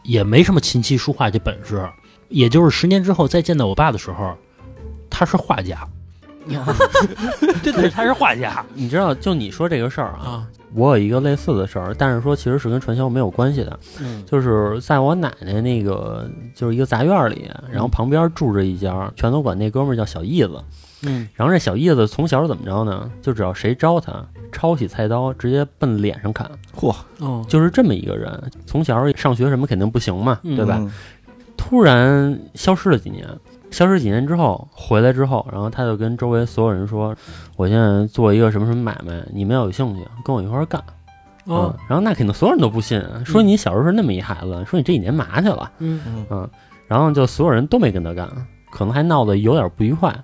[0.03, 1.88] 也没什么琴棋书画这本事，
[2.30, 4.34] 也就是十年之后再见到我爸的时候，
[5.09, 5.86] 他是画家，
[7.63, 20.61] 对对，他是画家你知道，就你说这个事儿啊，啊，我有一个类似的事儿，但是说其实是跟传销没有关系的，嗯就是在我奶奶那个就是一个杂院里，然后旁边住着一家，全都管那哥们儿叫小义子。
[21.01, 23.09] 嗯然后这小义子从小怎么着呢？
[23.21, 24.21] 就只要谁招他，
[24.51, 28.51] 抄起菜刀直接奔脸上砍，嚯，哦，就是这么一个人。
[28.65, 30.86] 从小上学什么肯定不行嘛，嗯对吧？
[31.60, 31.70] 嗯？
[31.70, 33.28] 突然消失了几年，
[33.70, 37.16] 消失几年之后回来之后，然后他就跟周围所有人说
[37.57, 40.82] ：“我现在做一个什么什么买卖，你们要有兴趣，跟我一块儿干。”
[41.45, 46.49] 哦嗯，然后那肯定所有人都不信，说你小时候是那么一孩子，说你这几年嘛去了，嗯嗯嗯，
[46.88, 48.28] 然后就所有人都没跟他干，
[48.72, 50.16] 可能还闹得有点不愉快，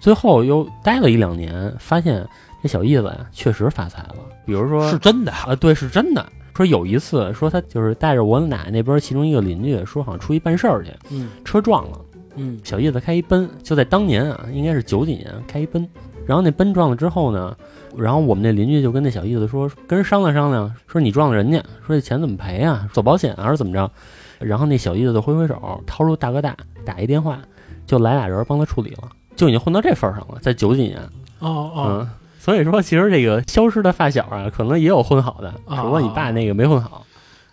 [0.00, 2.26] 最后又待了一两年，发现
[2.62, 4.16] 这小义子呀确实发财了，
[4.46, 6.24] 比如说是真的，啊，对，是真的。
[6.54, 12.00] 说有一次，说他就是带着我奶奶那边其中一个邻居，说好像出去办事儿去，嗯车撞了，
[12.36, 15.88] 嗯小叶子开一奔，就在当年啊，应该是九几年开一奔，
[16.26, 17.56] 然后那奔撞了之后呢，
[17.96, 22.88] 然后我们那邻居就跟那小叶子说，跟人商量商量，说你撞了人家，说这钱怎么赔啊？
[22.92, 23.90] 走保险啊，还是怎么着？
[24.38, 27.38] 然后那小叶子就挥挥手，掏出大哥大，打一电话，
[27.86, 30.98] 就来俩人帮他处理了，就已经混到这份儿上了，在九几年，
[31.38, 32.08] 哦哦，嗯。
[32.42, 37.06] 所以说，其实这个消失的发小啊，可能也有混好的，啊只不过你爸那个没混好。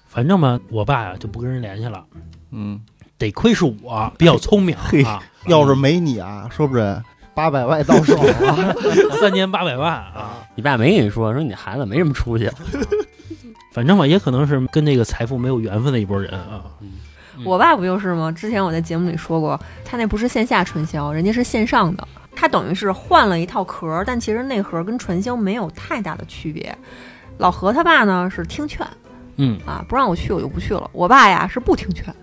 [0.08, 2.04] 反正嘛，我爸呀就不跟人联系了，
[2.50, 2.82] 嗯，
[3.20, 7.04] 得亏是我比较聪明嘿啊，要是没你啊，说不准
[7.36, 8.76] 八百万到手了。
[9.22, 12.50] 三年八百万啊，你爸没跟你说，说你孩子没什么出息，
[13.72, 16.64] 反正嘛，也可能是跟这个财富没有缘分的一拨人啊。
[16.82, 16.90] 嗯
[17.46, 18.30] 我爸不就是吗？
[18.30, 22.06] 之前我在节目里说过，他那不是线下传销，人家是线上的。
[22.36, 26.76] 他等于是换了一套壳，但其实内核跟传销没有太大的区别。
[27.38, 28.86] 老何他爸呢是听劝
[29.38, 30.90] 嗯啊，不让我去我就不去了。
[30.92, 32.14] 我爸呀是不听劝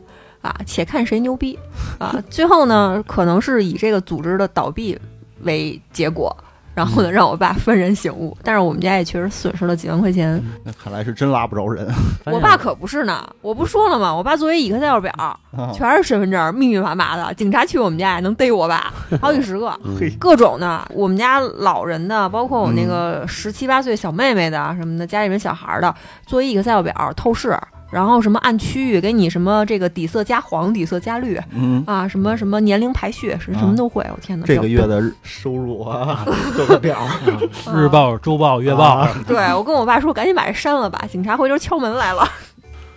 [0.43, 1.59] 啊，且看谁牛逼
[1.99, 2.23] 啊。
[2.29, 4.99] 最后呢，可能是以这个组织的倒闭
[5.41, 6.37] 为结果，
[6.77, 8.37] 然后呢让我爸幡然醒悟。
[8.45, 10.41] 但是我们家也确实损失了几万块钱。
[10.62, 11.89] 那看来是真拉不着人。
[12.27, 14.14] 我爸可不是呢，我不说了吗？
[14.14, 15.12] 我爸作为 Excel 表。
[15.16, 15.37] 啊
[15.72, 17.33] 全是身份证，密密麻麻的。
[17.33, 20.87] 警察去我们家也能逮我爸，好几十个，嗯各种的。
[20.93, 25.95] 我们家老人的，包括我那个十七八岁小妹妹的什么的，家里面小孩的，
[26.27, 27.59] 作为 Excel 表透视，
[27.91, 34.05] 然后什么按区域给你什么这个底色加黄，底色加绿嗯，啊，什么什么年龄排序，是什么都会。
[34.12, 36.26] 我天哪，这个月的收入啊，
[36.57, 36.99] 做个表。
[36.99, 37.20] 啊
[37.74, 38.82] 日报、周报、月报。
[38.84, 42.28] 啊 对我跟我爸说，赶紧把这删了吧，警察回头敲门来了。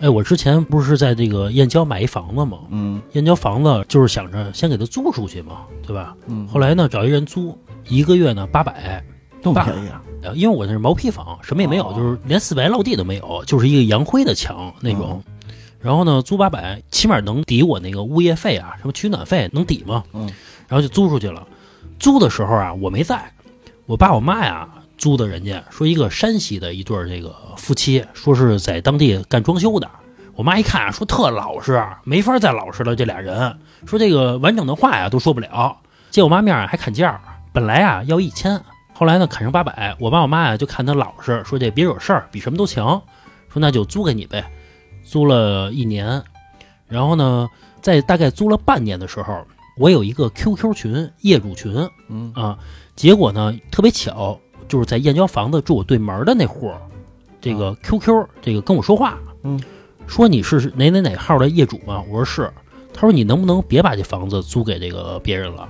[0.00, 2.58] 哎，我之前不是在这个燕郊买一房子吗？
[2.70, 6.14] 嗯燕郊房子就是想着先给他租出去嘛，对吧？
[6.26, 9.04] 嗯，后来呢，找一人租，一个月呢八百，
[9.42, 10.02] 这么便宜啊？
[10.22, 15.22] 呃因为我那是毛坯房，什么也没有，哦就是连四白落地都没有，就是一个洋灰的墙那种。
[15.80, 20.04] 然后呢，租八百，起码能抵我那个物业费啊，什么取暖费能抵吗？
[20.12, 20.30] 嗯。
[20.68, 21.46] 然后就租出去了。
[21.98, 23.32] 租的时候啊，我没在，
[23.86, 24.68] 我爸我妈呀
[24.98, 29.90] 租的人家，说一个山西的一对儿这个夫妻，说是在当地干装修的。
[30.36, 32.94] 我妈一看啊说特老实，没法再老实了。
[32.94, 35.76] 这俩人说这个完整的话呀都说不了，
[36.10, 37.20] 见我妈面儿还砍价儿，
[37.52, 38.58] 本来啊要一千，
[39.00, 39.96] 后来呢砍成八百。
[39.98, 43.00] 我爸我妈呀就看他老实，说这别惹事儿，比什么都强，
[43.48, 44.44] 说那就租给你呗。
[45.02, 46.22] 租了一年，
[46.86, 47.48] 然后呢，
[47.80, 49.42] 在大概租了半年的时候，
[49.78, 52.58] 我有一个 QQ 群业主群嗯啊，
[52.94, 54.38] 结果呢特别巧，
[54.68, 56.70] 就是在燕郊房子住我对门的那户，
[57.40, 59.58] 这个 QQ 这个跟我说话，嗯，
[60.06, 62.04] 说你是哪哪哪号的业主吗？
[62.06, 62.52] 我说是。
[62.92, 65.66] 他说你能不能别把这房子租给这个别人了？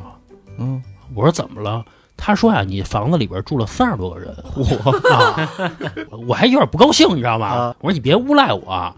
[0.59, 0.83] 嗯，
[1.15, 1.85] 我说怎么了？
[2.23, 5.51] 他说呀、你房子里边住了三十多个人我啊，
[6.29, 7.47] 我还有点不高兴，你知道吗？
[7.47, 8.95] 啊我说你别诬赖我，啊，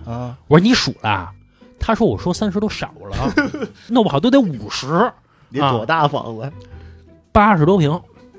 [0.49, 1.31] 我说你数了，
[1.79, 3.33] 他说我说三十都少了，
[3.89, 5.09] 弄不好都得五十，
[5.51, 6.53] 你多大房子
[7.31, 7.93] 八十多平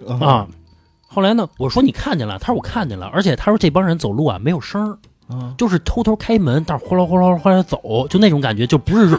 [0.05, 0.19] 啊？
[0.19, 0.47] 啊。
[1.07, 4.97] 后来呢，我说你看见了，他说我看见了，而且他说这帮人走路啊没有声儿，
[5.33, 9.17] 啊就是偷偷开门，但是呼啦呼啦呼啦走，就那种感觉，就不是！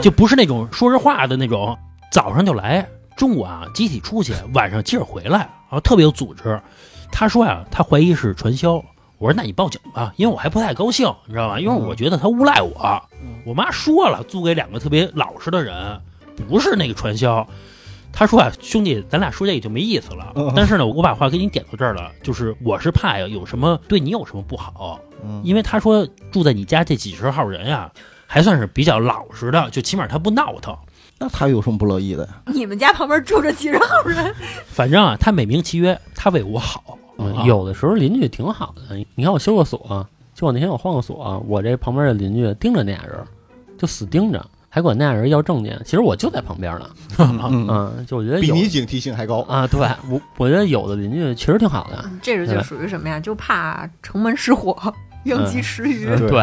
[0.00, 1.76] 就不是那种说着话的那种，
[2.12, 2.86] 早上就来，
[3.16, 6.60] 中午啊集体出去，晚上接着回来，啊特别有组织。
[7.12, 8.82] 他说呀、他怀疑是传销。
[9.18, 11.60] 我说那你报警吧，因为我还不太高兴，你知道吧？
[11.60, 13.02] 因为我觉得他诬赖我。
[13.44, 16.00] 我妈说了，租给两个特别老实的人，
[16.48, 17.46] 不是那个传销。
[18.12, 20.32] 他说啊，兄弟，咱俩说这也就没意思了。
[20.34, 27.92] 嗯但是呢，我把话给你点到这儿了，就是我是怕呀，有什么对你有什么不好，嗯因为他说住在你家这几十号人呀，
[28.26, 30.74] 还算是比较老实的，就起码他不闹腾。
[31.22, 32.30] 那他有什么不乐意的呀？
[32.46, 34.34] 你们家旁边住着几十号人，
[34.66, 36.98] 反正啊，他美名其曰他为我好，
[37.44, 38.96] 有的时候邻居挺好的。
[39.14, 43.22] 你看我修个锁，就我那天我换个锁，我这旁边的邻居盯着那俩人，
[43.76, 45.78] 就死盯着，还管那俩人要证件。
[45.84, 49.42] 其实我就在旁边呢，嗯，嗯，就我觉得比你警惕性还高。
[49.42, 53.20] 啊，对我我觉得有的邻居确实挺好的，这个就属于什么呀？
[53.20, 54.74] 就怕城门失火，
[55.24, 56.06] 应急池鱼。
[56.08, 56.42] 嗯对，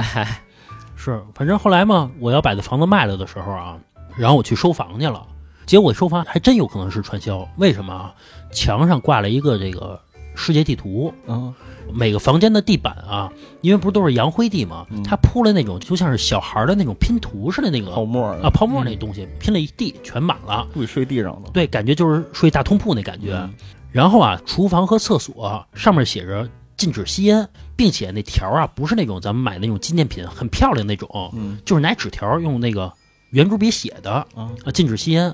[0.96, 3.76] 是，反正后来嘛，我要把这房子卖了的时候啊，
[4.18, 5.26] 然后我去收房去了，
[5.66, 7.48] 结果收房还真有可能是传销。
[7.58, 8.14] 为什么啊？
[8.52, 10.00] 墙上挂了一个这个
[10.36, 11.54] 世界地图，嗯
[11.94, 20.68] 每个房间的地板啊，因为不是都是洋灰地嘛嗯，它铺了那种就像是小孩的那种拼图似的那个泡沫啊泡沫那东西，拼了一地全满了。
[20.76, 21.50] 会睡地上了。
[21.54, 23.34] 对，感觉就是睡大通铺那感觉。
[23.34, 23.54] 嗯
[23.90, 32.92] 然后啊，厨房和厕所上面写着禁止吸烟，并且那条啊不是那种咱们买那种纪念品很漂亮那种，嗯就是拿纸条用那个
[33.32, 34.26] 圆珠笔写的啊，
[34.66, 35.34] 啊，禁止吸烟。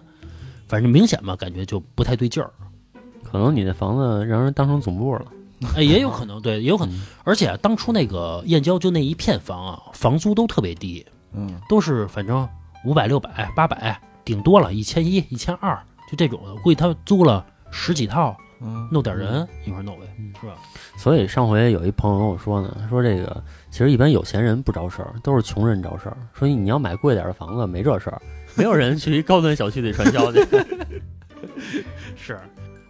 [0.67, 2.49] 反正明显嘛，感觉就不太对劲儿。
[3.23, 5.25] 可能你那房子让人当成总部了，
[5.75, 6.95] 哎，也有可能，对，也有可能。
[6.95, 12.47] 嗯而且啊，当初那个燕郊就那一片房啊，房租都特别低，嗯都是反正
[12.85, 15.77] 五百、六百、八百，顶多了一千一、一千二，
[16.09, 16.55] 就这种的。
[16.61, 20.05] 估计他租了十几套，嗯，弄点人一块儿弄呗，
[20.41, 20.53] 是吧？
[20.97, 26.15] 所以上回有一朋友跟我说呢，说这个其实一般有钱人不招事儿，都是穷人招事儿。
[26.31, 28.21] 所以你要买贵点的房子没这事儿，
[28.53, 30.45] 没有人去一高端小区里传销去。
[32.15, 32.37] 是，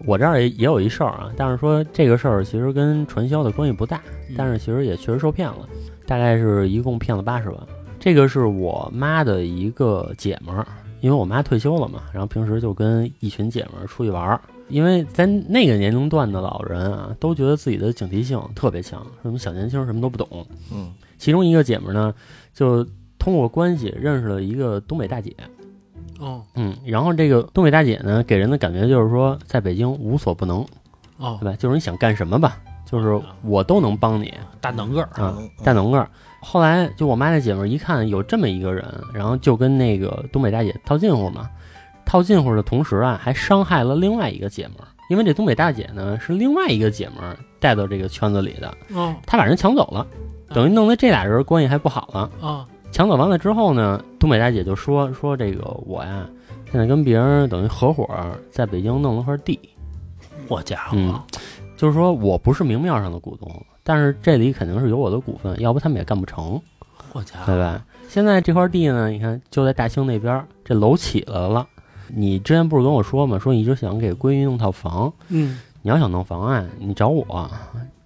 [0.05, 4.01] 我这儿也也有一事儿啊，但是说这个事儿其实跟传销的关系不大，
[4.38, 5.65] 但是其实也确实受骗了，
[6.05, 7.57] 大概是一共骗了八十万。
[7.97, 10.67] 这个是我妈的一个姐们儿，
[10.99, 14.41] 因为我妈退休了嘛，然后平时就跟一群姐们儿出去玩儿。
[14.70, 20.45] 因为在那个年龄段的老人啊，都觉得自己的警惕性特别强，什么小年轻什么都不懂。
[20.72, 20.91] 嗯。
[21.18, 22.14] 其中一个姐们儿呢，
[22.53, 22.86] 就
[23.18, 25.34] 通过关系认识了一个东北大姐，
[26.20, 26.41] 哦。
[26.55, 30.66] 嗯，然后这个东北大姐呢，给人的感觉就是说，在北京无所不能，
[31.18, 31.38] 哦。
[31.39, 31.55] 对，吧？
[31.57, 34.34] 就是你想干什么吧，就是我都能帮你。
[34.59, 36.09] 大能个儿，啊嗯，大能个儿。
[36.41, 41.49] 后来就我妈那姐们儿一看有这么一个人，然后就跟那个东北大姐套近乎嘛，
[42.06, 50.06] 套近乎的同时啊，还伤害了另外一个姐们儿，因为这东北大姐呢是另外一个姐们儿带到这个圈子里的，哦她把人抢走了，
[50.49, 52.30] 等于弄得这俩人关系还不好了。
[52.41, 56.30] 啊抢走完了之后呢，东北大姐就说说这个我呀，
[56.72, 58.08] 现在跟别人等于合伙
[58.51, 59.60] 在北京弄了块地，
[60.47, 61.20] 好家伙，嗯，
[61.76, 63.49] 就是说我不是明面上的股东，
[63.84, 66.62] 但是这里肯定是有我的股份，要不他们也干不成，
[67.12, 67.84] 好家伙对，吧？
[68.08, 71.68] 现在这块地呢，你看就在大兴那边，这楼起来了。
[72.08, 73.38] 你之前不是跟我说吗？
[73.39, 77.49] 说你一直想给闺女弄套房，嗯，你要想弄房啊，你找我，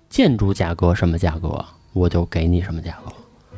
[0.09, 3.11] 建筑价格什么价格，我就给你什么价格。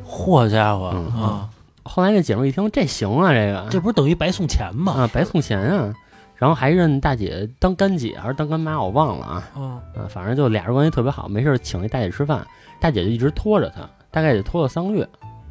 [0.08, 1.48] 嚯家伙嗯啊，
[1.84, 4.92] 后来那姐们儿一听，这行啊，这个这不是等于白送钱吗？
[4.92, 5.94] 啊，白送钱啊，
[6.34, 9.48] 然后还认大姐当干姐还是当干妈，我忘了啊。
[9.56, 12.44] 嗯啊，反正就俩人关系特别好，没事请那大姐吃饭，
[12.80, 15.08] 大姐就一直拖着她，大概得拖了三个月。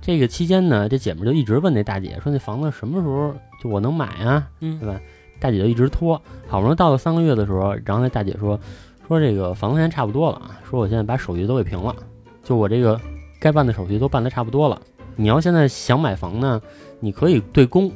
[0.10, 3.32] 这个期间呢，这姐们儿就一直问那大姐说：“那房子什么时候
[3.62, 4.50] 就我能买啊？
[4.60, 5.00] 嗯对吧？”
[5.40, 8.60] 大姐就一直拖，好不容易到了三个月的时候，然后那大姐说
[9.08, 11.96] ：“说这个房子现在差不多了啊，说我现在把手续都给平了，
[12.44, 13.00] 就我这个
[13.40, 14.82] 该办的手续都办的差不多了。
[15.16, 16.60] 你要现在想买房呢，
[17.00, 17.92] 你可以对公，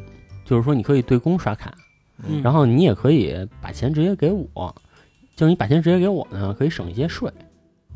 [0.45, 1.73] 就是说你可以对公刷卡，
[2.27, 4.75] 嗯然后你也可以把钱直接给我，
[5.35, 7.27] 就是你把钱直接给我呢，可以省一些税。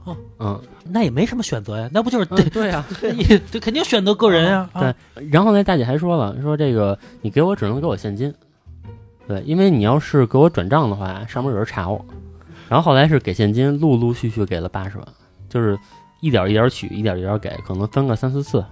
[0.08, 0.18] 哦。
[0.40, 2.84] 嗯，那也没什么选择呀，那不就是嗯对对呀、
[3.16, 5.28] 你这肯定选择个人呀，啊对。
[5.30, 8.34] 然后那大姐还说了，说这个你给我只能给我现金，
[9.28, 12.04] 对，因为你要是给我转账的话，上面有人查我。
[12.70, 15.08] 然后后来是给现金，陆陆续续给了八十万，
[15.48, 15.78] 就是
[16.20, 18.64] 一点一点取，一点一点给，可能分个三四次，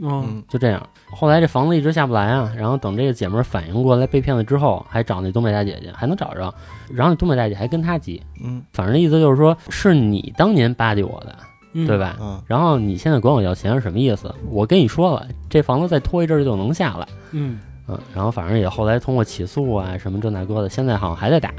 [0.00, 0.86] 嗯嗯就这样。
[1.10, 6.54] 后来这房子一直下不来啊，然后等这个姐们儿反应过来被骗了之后，还找那东北大姐姐，还能找着，
[6.92, 11.36] 然后那东北大姐还跟她急，嗯反正意思就是说，是你当年巴结我的，
[11.72, 11.98] 嗯对？
[11.98, 12.16] 吧？
[12.20, 14.32] 啊然后你现在管我要钱是什么意思？
[14.48, 17.06] 我跟你说了，这房子再拖一阵儿就能下来。
[17.32, 21.50] 嗯嗯，然后反正也后来通过起诉啊什么这那个的，现在好像还在打，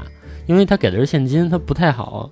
[0.46, 2.30] 因为他给的是现金，他不太好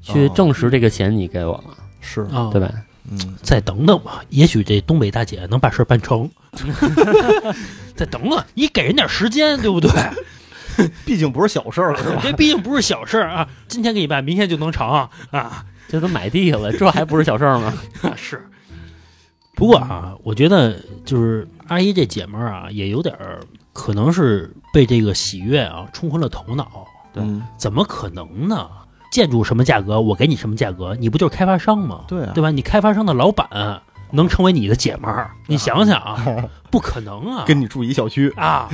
[0.00, 1.64] 去哦证实这个钱你给我了，
[2.00, 2.72] 是啊，对吧？
[3.10, 6.30] 嗯再等等吧，也许这东北大姐能把事儿办成。
[7.96, 9.90] 再等等，你给人点时间，对不对？
[11.04, 12.20] 毕竟不是小事儿了，是吧？
[12.24, 15.64] 这毕竟不是小事儿啊，今天给你办，明天就能成啊！
[15.88, 17.72] 这都买地了，这还不是小事儿吗？
[18.16, 18.42] 是。
[19.54, 23.40] 不过啊，我觉得就是阿姨这姐们儿啊，也有点儿
[23.74, 26.86] 可能是被这个喜悦啊冲昏了头脑。
[27.12, 28.66] 对嗯怎么可能呢？
[29.12, 32.00] 建筑什么价格，我给你什么价格，你不就是开发商吗？
[32.08, 32.50] 对啊对吧？
[32.50, 33.46] 你开发商的老板
[34.10, 35.30] 能成为你的姐们儿？
[35.46, 36.18] 你想想啊，
[36.70, 37.44] 不可能啊！
[37.46, 38.68] 跟你住一小区，啊，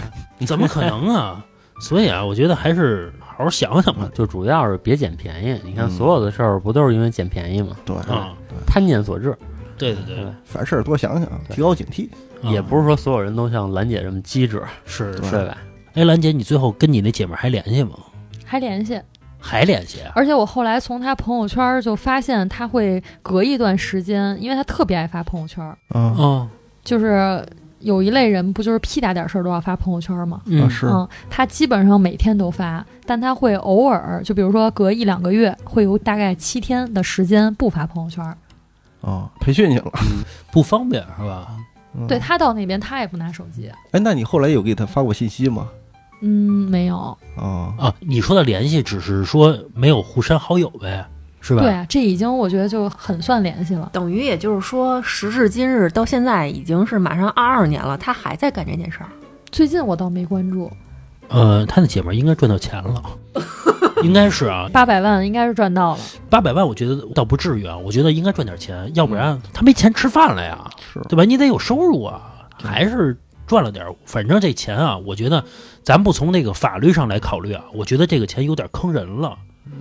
[0.47, 1.45] 怎么可能啊？
[1.80, 4.09] 所以啊，我觉得还是好好想想吧。
[4.12, 5.61] 就主要是别捡便宜。
[5.64, 7.76] 你看嗯所有的事儿不都是因为捡便宜吗？
[7.84, 8.32] 对啊，
[8.66, 9.36] 贪念所致，
[9.76, 12.09] 对对对，凡事多想想，提高警惕。
[12.43, 15.45] 啊也不是说所有人都像兰姐这么机智，是对是。
[15.47, 15.57] 吧？
[15.95, 17.91] 哎，兰姐，你最后跟你那姐们儿还联系吗？
[18.45, 19.01] 还联系。
[19.39, 20.12] 还联系啊？
[20.14, 25.64] 而且我后来从他朋友圈就发现，他会隔一段时间，因为他特别爱发朋友圈，
[25.95, 26.49] 嗯嗯，
[26.84, 27.47] 就是
[27.80, 30.43] 有一类人不就是屁大点事儿都要发朋友圈吗？
[30.47, 38.24] 嗯啊，是嗯，他基本上每天都发，但他会偶尔，就比如说隔一两个月，会有大概七天的时间不发朋友圈。
[39.01, 39.93] 啊，培训去了。
[40.51, 41.47] 不方便是吧？
[41.97, 45.68] 嗯对，他到那边他也不拿手机，哎，那你后来有给他发过信息吗？
[46.20, 47.16] 嗯，没有。
[47.36, 51.06] 啊，啊，你说的联系只是说没有互删好友呗，
[51.40, 51.62] 是吧？
[51.62, 53.90] 对啊，这已经我觉得就很算联系了。
[53.92, 59.08] 等于也就是说，时至今日到现在已经是马上二二年了，他还在干这件事儿。
[59.50, 60.70] 最近我倒没关注，
[61.28, 63.02] 呃，他的姐们儿应该赚到钱了，
[64.02, 66.00] 应该是啊，八百万应该是赚到了。
[66.28, 71.24] 八百万，我觉得倒不至于啊，我觉得应该赚点钱，要不然他没钱吃饭了呀，是对吧？
[71.24, 72.20] 你得有收入啊，
[72.62, 73.16] 还是
[73.49, 73.92] 赚了点儿。
[74.05, 75.42] 反正这钱啊，我觉得
[75.82, 79.36] 咱不从那个法律上来考虑啊，我觉得这个钱有点坑人了，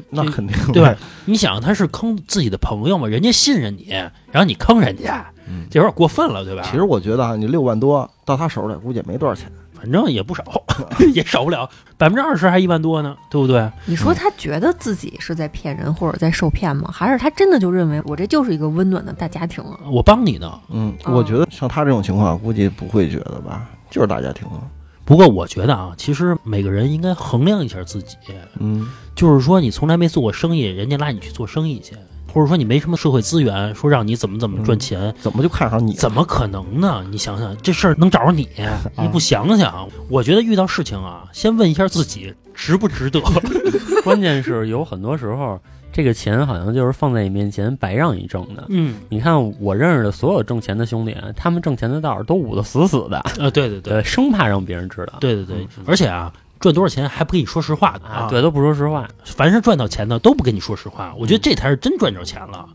[0.09, 0.95] 那肯定对吧？
[1.25, 3.89] 你想他是坑自己的朋友嘛，人家信任你，
[4.31, 6.63] 然后你坑人家，嗯这有点过分了，对吧？
[6.65, 9.51] 其实我觉得啊，你六万多到他手里估计也没多少钱。
[9.79, 10.43] 反正也不少，
[11.13, 13.69] 也少不了百分之二十还一万多呢，对不对？
[13.85, 16.89] 你说他觉得自己是在骗人或者在受骗吗？
[16.91, 19.77] 还是他真的就认为我这就是一个温暖的大家庭啊？
[19.91, 20.51] 我帮你呢。
[20.69, 24.61] 嗯，哦我觉得像他这种情况，估计不会觉得吧，就是大家庭啊。
[25.05, 28.17] 不过我觉得啊，其实每个人应该衡量一下自己，
[28.59, 31.95] 嗯，就是说你从来没做过生意，人家拉你去做生意去，
[32.33, 35.93] 或者说你没什么社会资源，说让你怎么怎么赚钱，怎么就看上你？
[35.93, 37.05] 怎么可能呢？
[37.09, 38.47] 你想想，这事儿能找着你，
[38.97, 39.87] 你不想想？
[40.09, 43.21] 我觉得遇到事情啊，先问一下自己值不值得。
[44.03, 45.59] 关键是有很多时候，
[45.91, 48.65] 这个钱好像就是放在你面前白让你挣的。
[48.69, 55.17] 嗯，你看我认识的所有挣钱的兄弟，他们挣钱的道儿都捂得死死的，呃，对对对，对，生怕让别人知道。
[55.19, 59.07] 对对对，而且啊，赚多少钱还不跟你说实话的啊，对，都不说实话。
[59.23, 62.67] 凡是赚到钱的都不跟你说实话，我觉得这才是真赚着钱了。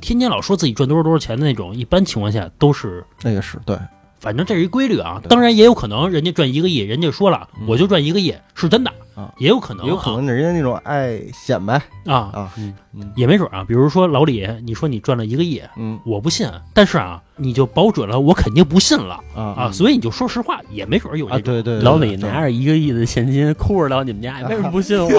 [0.00, 3.76] 天天老说自己赚多少多少钱的那种，一般情况下都是，那个是对，
[4.20, 5.20] 反正这是一规律啊。
[5.28, 11.74] 当然也有可能人家赚一个亿，人家说了嗯我就赚一个亿，是真的啊，也有可能啊，有可能人家那种爱显摆
[12.06, 13.64] 啊，啊，嗯嗯也没准啊。
[13.66, 21.38] 比如说老李，你说你赚了一个亿，嗯我不信，但是啊，你就保准了我肯定不信了啊啊，所以你就说实话，也没准有这。
[21.40, 25.08] 对对，对老李拿着一个亿的现金，哭着到你们家，为什么不信我？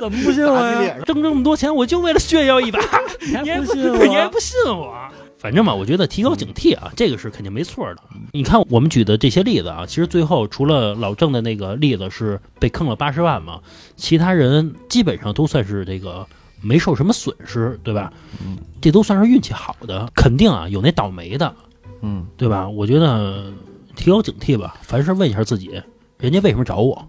[0.00, 0.96] 怎么不信我呀？
[1.04, 2.80] 挣这么多钱，我就为了炫耀一把，
[3.20, 3.98] 你还不不信我？
[4.06, 4.94] 你还不信我？
[5.40, 8.02] 反正嘛，我觉得提高警惕啊，这个是肯定没错的。
[8.32, 13.58] 你看我们举的这些例子啊，其实最后除了老郑的那个例子是被坑了八十万嘛，
[13.96, 16.26] 其他人基本上都算是这个
[16.60, 18.12] 没受什么损失，对吧？
[18.44, 21.54] 嗯这都算是运气好的，肯定啊有那倒霉的，
[22.02, 22.68] 嗯对吧？
[22.68, 23.50] 我觉得
[23.96, 25.82] 提高警惕吧，凡事问一下自己，
[26.18, 27.08] 人家为什么找我？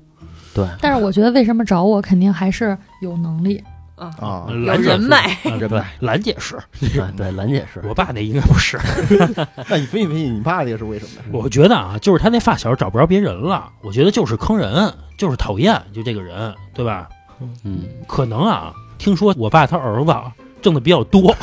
[0.53, 3.61] 对，但是我觉得为什么找我，肯定还是有能力。
[4.01, 6.55] 啊，啊，兰姐是人 脉，啊人脉兰姐是，
[6.99, 7.79] 啊对，兰姐是。
[7.87, 8.79] 我爸那应该不是。
[9.69, 11.39] 那你分析分析，你爸那个是为什么？
[11.39, 17.07] 我觉得啊，就是他那发小找不着别人了，我觉得就是坑人，就是讨厌，就这个人，对吧？
[17.63, 20.13] 嗯，可能啊，听说我爸他儿子
[20.61, 21.35] 挣的比较多，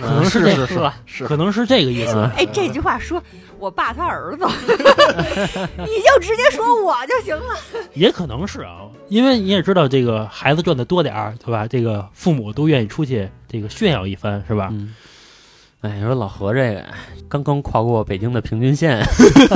[0.00, 0.96] 可能是这是是吧？
[1.06, 2.16] 是可能是这个意思。
[2.36, 3.22] 哎，这句话说
[3.58, 4.44] 我爸他儿子，
[5.78, 7.54] 你就直接说我就行了。
[7.94, 11.66] 也可能是啊，因为你也知道这个孩子赚的多点儿，对吧？
[11.66, 14.68] 这个父母都愿意出去这个炫耀一番，是吧？
[14.72, 14.94] 嗯，
[15.80, 16.84] 哎，你说老何这个
[17.28, 19.02] 刚刚跨过北京的平均线，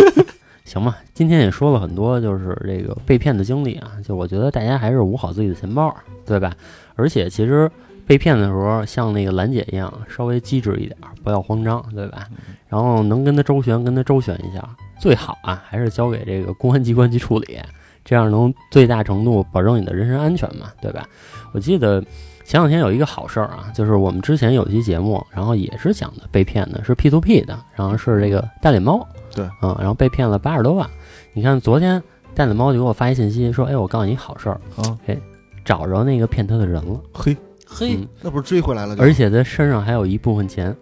[0.64, 0.98] 行吧？
[1.14, 3.92] 今天也说了很多，就是这个被骗的经历啊。
[4.06, 5.94] 就我觉得大家还是捂好自己的钱包，
[6.26, 6.52] 对吧？
[6.96, 7.70] 而且其实
[8.06, 12.26] 被骗的时候，像那个兰姐一样，稍微机智一点，不要慌张，对吧？
[12.72, 14.66] 然后能跟他周旋，跟他周旋一下，
[14.98, 17.58] 最好啊，还是交给这个公安机关去处理，
[18.02, 21.06] 这样能最大程度保证你的人身安全嘛，对吧？
[21.52, 22.02] 我记得
[22.46, 30.88] 前两天有一个好事儿啊，就是我们之前有一期节目，然后也是讲的被骗的，是 P to P 的，然后是这个大脸猫，对，嗯，然后被骗了八十多万。
[31.34, 32.02] 你看昨天
[32.34, 34.98] 大脸猫就给我发一信息说，哎，我告诉你好事儿，啊，
[35.62, 38.96] 找着那个骗他的人了，嘿，嘿，嗯那不是追回来了？
[38.98, 40.74] 而且他身上还有一部分钱。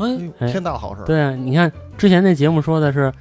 [0.00, 1.04] 哎，天大好事儿。
[1.04, 3.12] 对啊，你看之前那节目说的是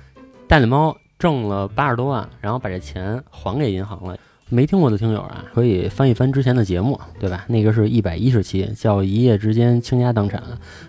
[0.47, 4.17] 大脸猫挣了八十多万，然后把这钱还给银行了。
[4.51, 7.45] 没听过的听友啊，可以翻一翻之前的节目，对吧？
[7.47, 10.41] 那个是一百一十期，叫一夜之间倾家荡产。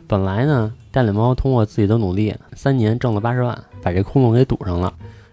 [0.07, 4.91] 本来呢，大脸猫通过自己的努力，三年挣了八十万，把这窟窿给堵上了。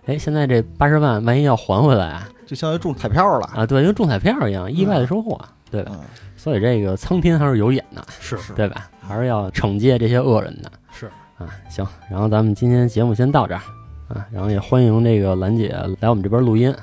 [0.07, 2.27] 哎，现在这八十万万一要还回来啊？
[2.45, 3.49] 就相当于中彩票了。
[3.55, 5.39] 啊，对，跟中彩票一样，意外的收获，
[5.71, 5.91] 对吧？
[5.93, 6.01] 嗯，
[6.35, 8.89] 所以这个苍天还是有眼的，是是对吧？
[8.99, 11.07] 还是要惩戒这些恶人的是，
[11.37, 11.47] 啊。
[11.69, 13.61] 行，然后咱们今天节目先到这儿
[14.07, 16.73] 啊，然后也欢迎这个兰姐来我们这边录音。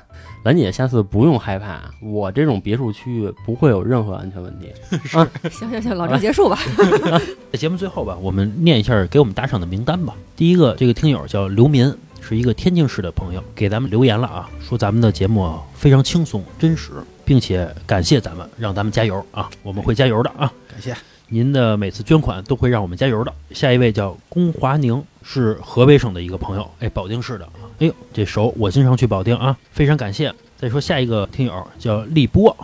[0.44, 4.70] 兰姐，下次不用害怕，我这种别墅区域不会有任何安全问题。
[5.02, 5.16] 是
[5.48, 6.58] 行行行，老郑结束吧。
[7.50, 10.14] 在节目最后吧，我们念一下给我们打赏的名单吧。
[10.36, 16.92] 第一个，这个听友叫刘民，是一个天津市的朋友，给咱们留言了啊，说咱们的节目啊非常轻松真实，
[17.24, 20.52] 并且感谢咱们，让咱们加油啊，我们会加油的啊。
[20.70, 20.94] 感谢。
[21.28, 23.32] 您的每次捐款都会让我们加油的。
[23.52, 27.64] 下一位叫龚华宁，是河北省的一个朋友，哎，保定市的啊。
[27.78, 30.32] 哎呦，这熟，我经常去保定啊，非常感谢。
[30.58, 32.54] 再说下一个听友叫立波，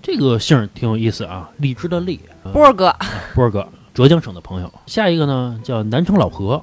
[0.00, 2.94] 这个姓儿挺有意思啊，荔枝的荔，啊波儿哥，
[3.34, 4.72] 波儿哥，浙江省的朋友。
[4.86, 6.62] 下一个呢叫南城老何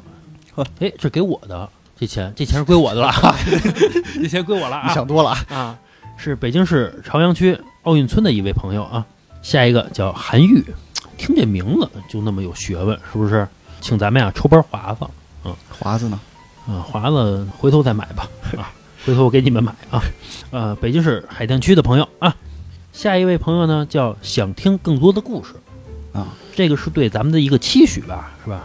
[0.55, 1.69] 呵， 哎，这给我的，
[1.99, 3.35] 这钱这钱是归我的了，啊，
[4.15, 5.77] 这钱归我了你啊想多了啊。
[6.15, 9.05] 啊，是北京市朝阳区奥运村的一位朋友啊。
[9.41, 10.63] 下一个叫韩玉，
[11.17, 13.47] 听这名字就那么有学问，是不是？
[13.79, 15.05] 请咱们呀抽包华子，
[15.43, 16.19] 嗯华子呢？
[16.67, 18.73] 嗯，华子回头再买吧，啊，
[19.05, 20.01] 回头我给你们买啊。
[20.49, 22.35] 呃，北京市海淀区的朋友啊，
[22.91, 25.53] 下一位朋友呢叫想听更多的故事
[26.11, 28.63] 啊，这个是对咱们的一个期许吧，是吧？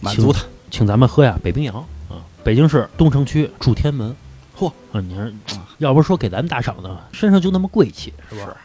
[0.00, 0.42] 满足他。
[0.70, 1.76] 请咱们喝呀北冰洋
[2.08, 4.16] 啊，北京市东城区住天门。
[4.58, 5.24] 嚯啊，你说
[5.56, 8.46] 啊要不是说给咱们打赏呢，身上就那么贵气，是吧？
[8.46, 8.56] 是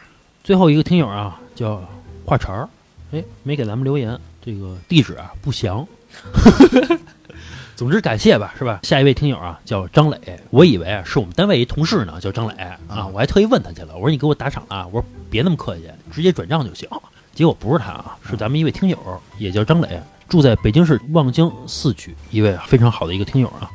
[0.42, 1.82] 最后一个听友啊叫
[2.24, 2.68] 话茬儿，
[3.12, 5.86] 哎，没给咱们留言，这个地址啊不详。
[7.76, 8.80] 总之感谢吧，是吧？
[8.84, 10.18] 下一位听友啊叫张磊，
[10.50, 16.88] 我以为啊是我们单位一同事呢，叫张磊啊啊，我还特意问他去了，我说你给我打赏啊，我说别那么客气，直接转账就行。
[17.34, 18.98] 结果不是他啊，是咱们一位听友，
[19.38, 23.70] 也叫张磊，住在北京市望京四区，一位非常好的一个听友啊。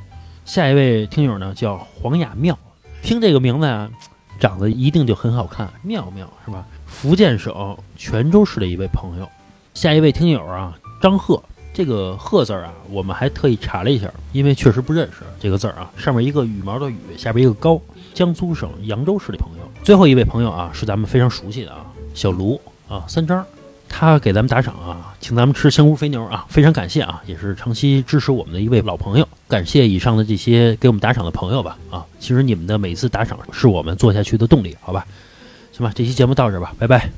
[0.47, 2.57] 下一位听友呢叫黄雅妙，
[3.01, 3.91] 听这个名字啊，
[4.39, 6.65] 长得一定就很好看，妙妙是吧？
[6.85, 9.27] 福建省泉州市的一位朋友。
[9.73, 11.43] 下一位听友啊，张贺，
[11.73, 17.79] 这个“贺”字啊，我们还特意查了一下，因为确实不认识这个字儿啊，上面一个羽毛的“羽”，下边一个“高”，
[18.15, 19.63] 江苏省扬州市的朋友。
[19.83, 23.45] 最后一位朋友啊，是咱们非常熟悉的啊，小卢啊，三张。
[23.89, 29.27] 他给咱们打赏啊，请咱们吃香菇肥牛啊，非常感谢啊，也是长期支持我们的一位老朋友。
[29.47, 35.05] 感谢以上的这些给我们打赏的朋友吧啊，其实你们的每一次打赏是我们做下去的动力，好吧？
[35.71, 37.09] 行吧，这期节目到这吧，拜拜。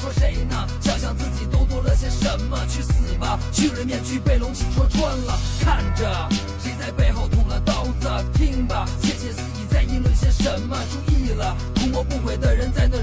[0.00, 0.66] 说谁呢？
[0.80, 3.38] 想想自己都做了些什么，去死吧！
[3.52, 6.28] 巨人面具被龙起戳穿了，看着
[6.62, 10.76] 谁在背后捅了刀子，听吧，窃窃私语在议论些什么。
[10.92, 12.98] 注意了，图谋不轨的人在那，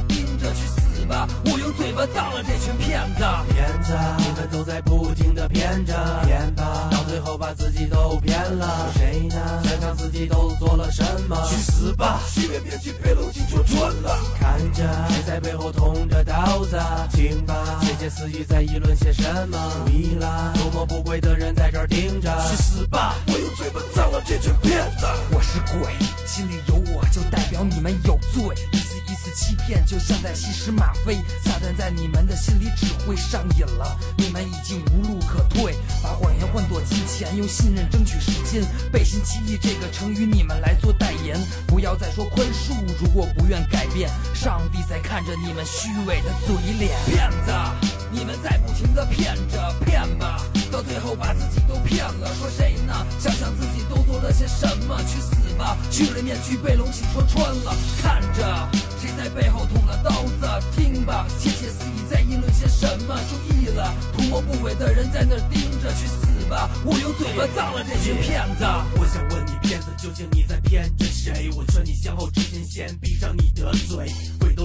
[1.05, 1.27] 吧！
[1.45, 3.23] 我用嘴巴葬了这群骗子。
[3.53, 5.93] 骗子，你们都在不停的骗着
[6.25, 8.91] 骗吧，到最后把自己都骗了。
[8.95, 9.63] 谁呢？
[9.63, 12.19] 想想自己都做了什么，去死吧！
[12.27, 16.79] 虚伪面具被龙起戳穿了，看着谁在背后捅着刀子，
[17.11, 19.57] 听吧，窃窃私语在议论些什么。
[19.85, 23.15] 注意了，图谋不轨的人在这儿盯着，去死吧！
[23.27, 25.05] 我用嘴巴葬了这群骗子。
[25.31, 25.93] 我是鬼，
[26.25, 28.55] 心里有我就代表你们有罪，
[29.67, 31.15] 一次一次欺骗，就像在吸食吗啡。
[31.43, 38.63] 撒旦在你们的心里只会上瘾了，你们已经无路可退，把谎言换作金钱，用信任争取时间。
[38.91, 46.91] 背信弃义这个成语你们来做代言，不要再说宽恕，如果不愿改变，上帝在看着你们虚伪的嘴脸。
[47.05, 47.51] 骗子，
[48.11, 50.41] 你们在不停的骗着骗吧，
[50.71, 52.33] 到最后把自己都骗了。
[52.35, 52.93] 说谁呢？
[53.19, 55.77] 想想自己都做了些什么，去死吧！
[55.89, 58.69] 去了面具被龙起戳穿了，看着
[59.25, 60.45] 在背后捅了刀子，
[60.75, 63.19] 听吧，窃窃私语在议论些什么。
[63.27, 66.69] 注意了，图谋不轨的人在那盯着，去死吧！
[66.85, 68.63] 我用嘴巴葬了这群骗子。
[68.99, 71.49] 我想问你，骗子究竟你在骗着谁？
[71.55, 74.11] 我劝你向后之前先闭上你的嘴。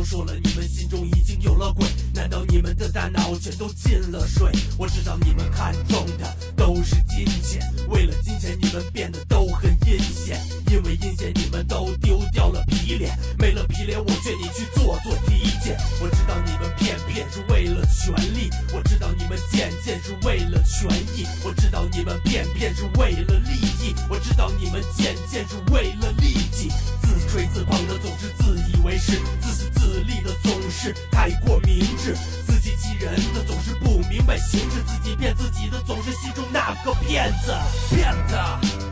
[0.00, 4.50] 都说了，你们心中已经有了鬼，难道你们的大脑全都进了水？
[4.78, 10.40] 我知道你们看中的都是金钱，为了金钱你们变得都很阴险，
[10.70, 15.76] 因为阴险你们都丢掉了皮脸，没了皮脸我劝你去做做体检。
[16.00, 23.52] 我知道你们骗骗是为了权利，我知道你们贱贱是为了权益，我知道你们骗骗是为了利
[23.84, 25.14] 益，我知道你们贱
[27.30, 32.12] 水自旁的总是自以为是自私自利的总是太过明智。
[32.44, 37.54] 自欺欺人的总是不明白形式自己骗自己的总是戏中那个骗子。
[37.94, 38.34] 骗子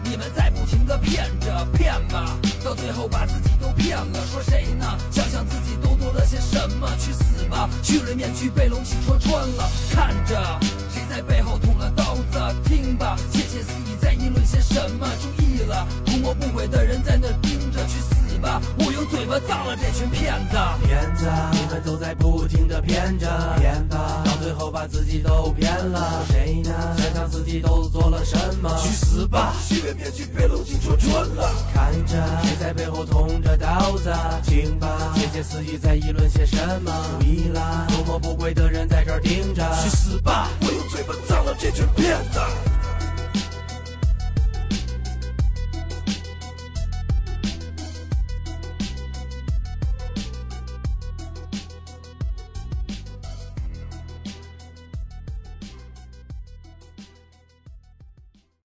[0.05, 4.86] 你们在不停的骗着骗吧到最后把自己都骗了说谁呢？
[5.11, 9.68] 想想自己都做了些什么去死吧去人面具被龙气戳穿了。
[9.91, 10.61] 看着
[10.95, 17.32] 谁在背后捅了刀子听吧窃窃私语在议论些什么注意了图谋不轨的人在那
[18.41, 18.61] 吧！
[18.78, 20.57] 我用嘴巴葬了这群骗子。
[20.86, 23.28] 骗子，你们都在不停的骗着
[23.59, 26.24] 骗吧，到最后把自己都骗了。
[26.30, 26.70] 谁呢？
[26.97, 28.70] 想想自己都做了什么？
[28.82, 29.55] 去死吧！
[29.61, 34.12] 虚伪面具被龙井戳穿了，看着谁在背后捅着刀子？
[34.45, 36.93] 听吧，窃窃私语在议论些什么？
[37.20, 39.62] 注意了，图谋不轨的人在这儿盯着。
[39.82, 40.49] 去死吧！
[40.61, 42.41] 我用嘴巴葬了这群骗子。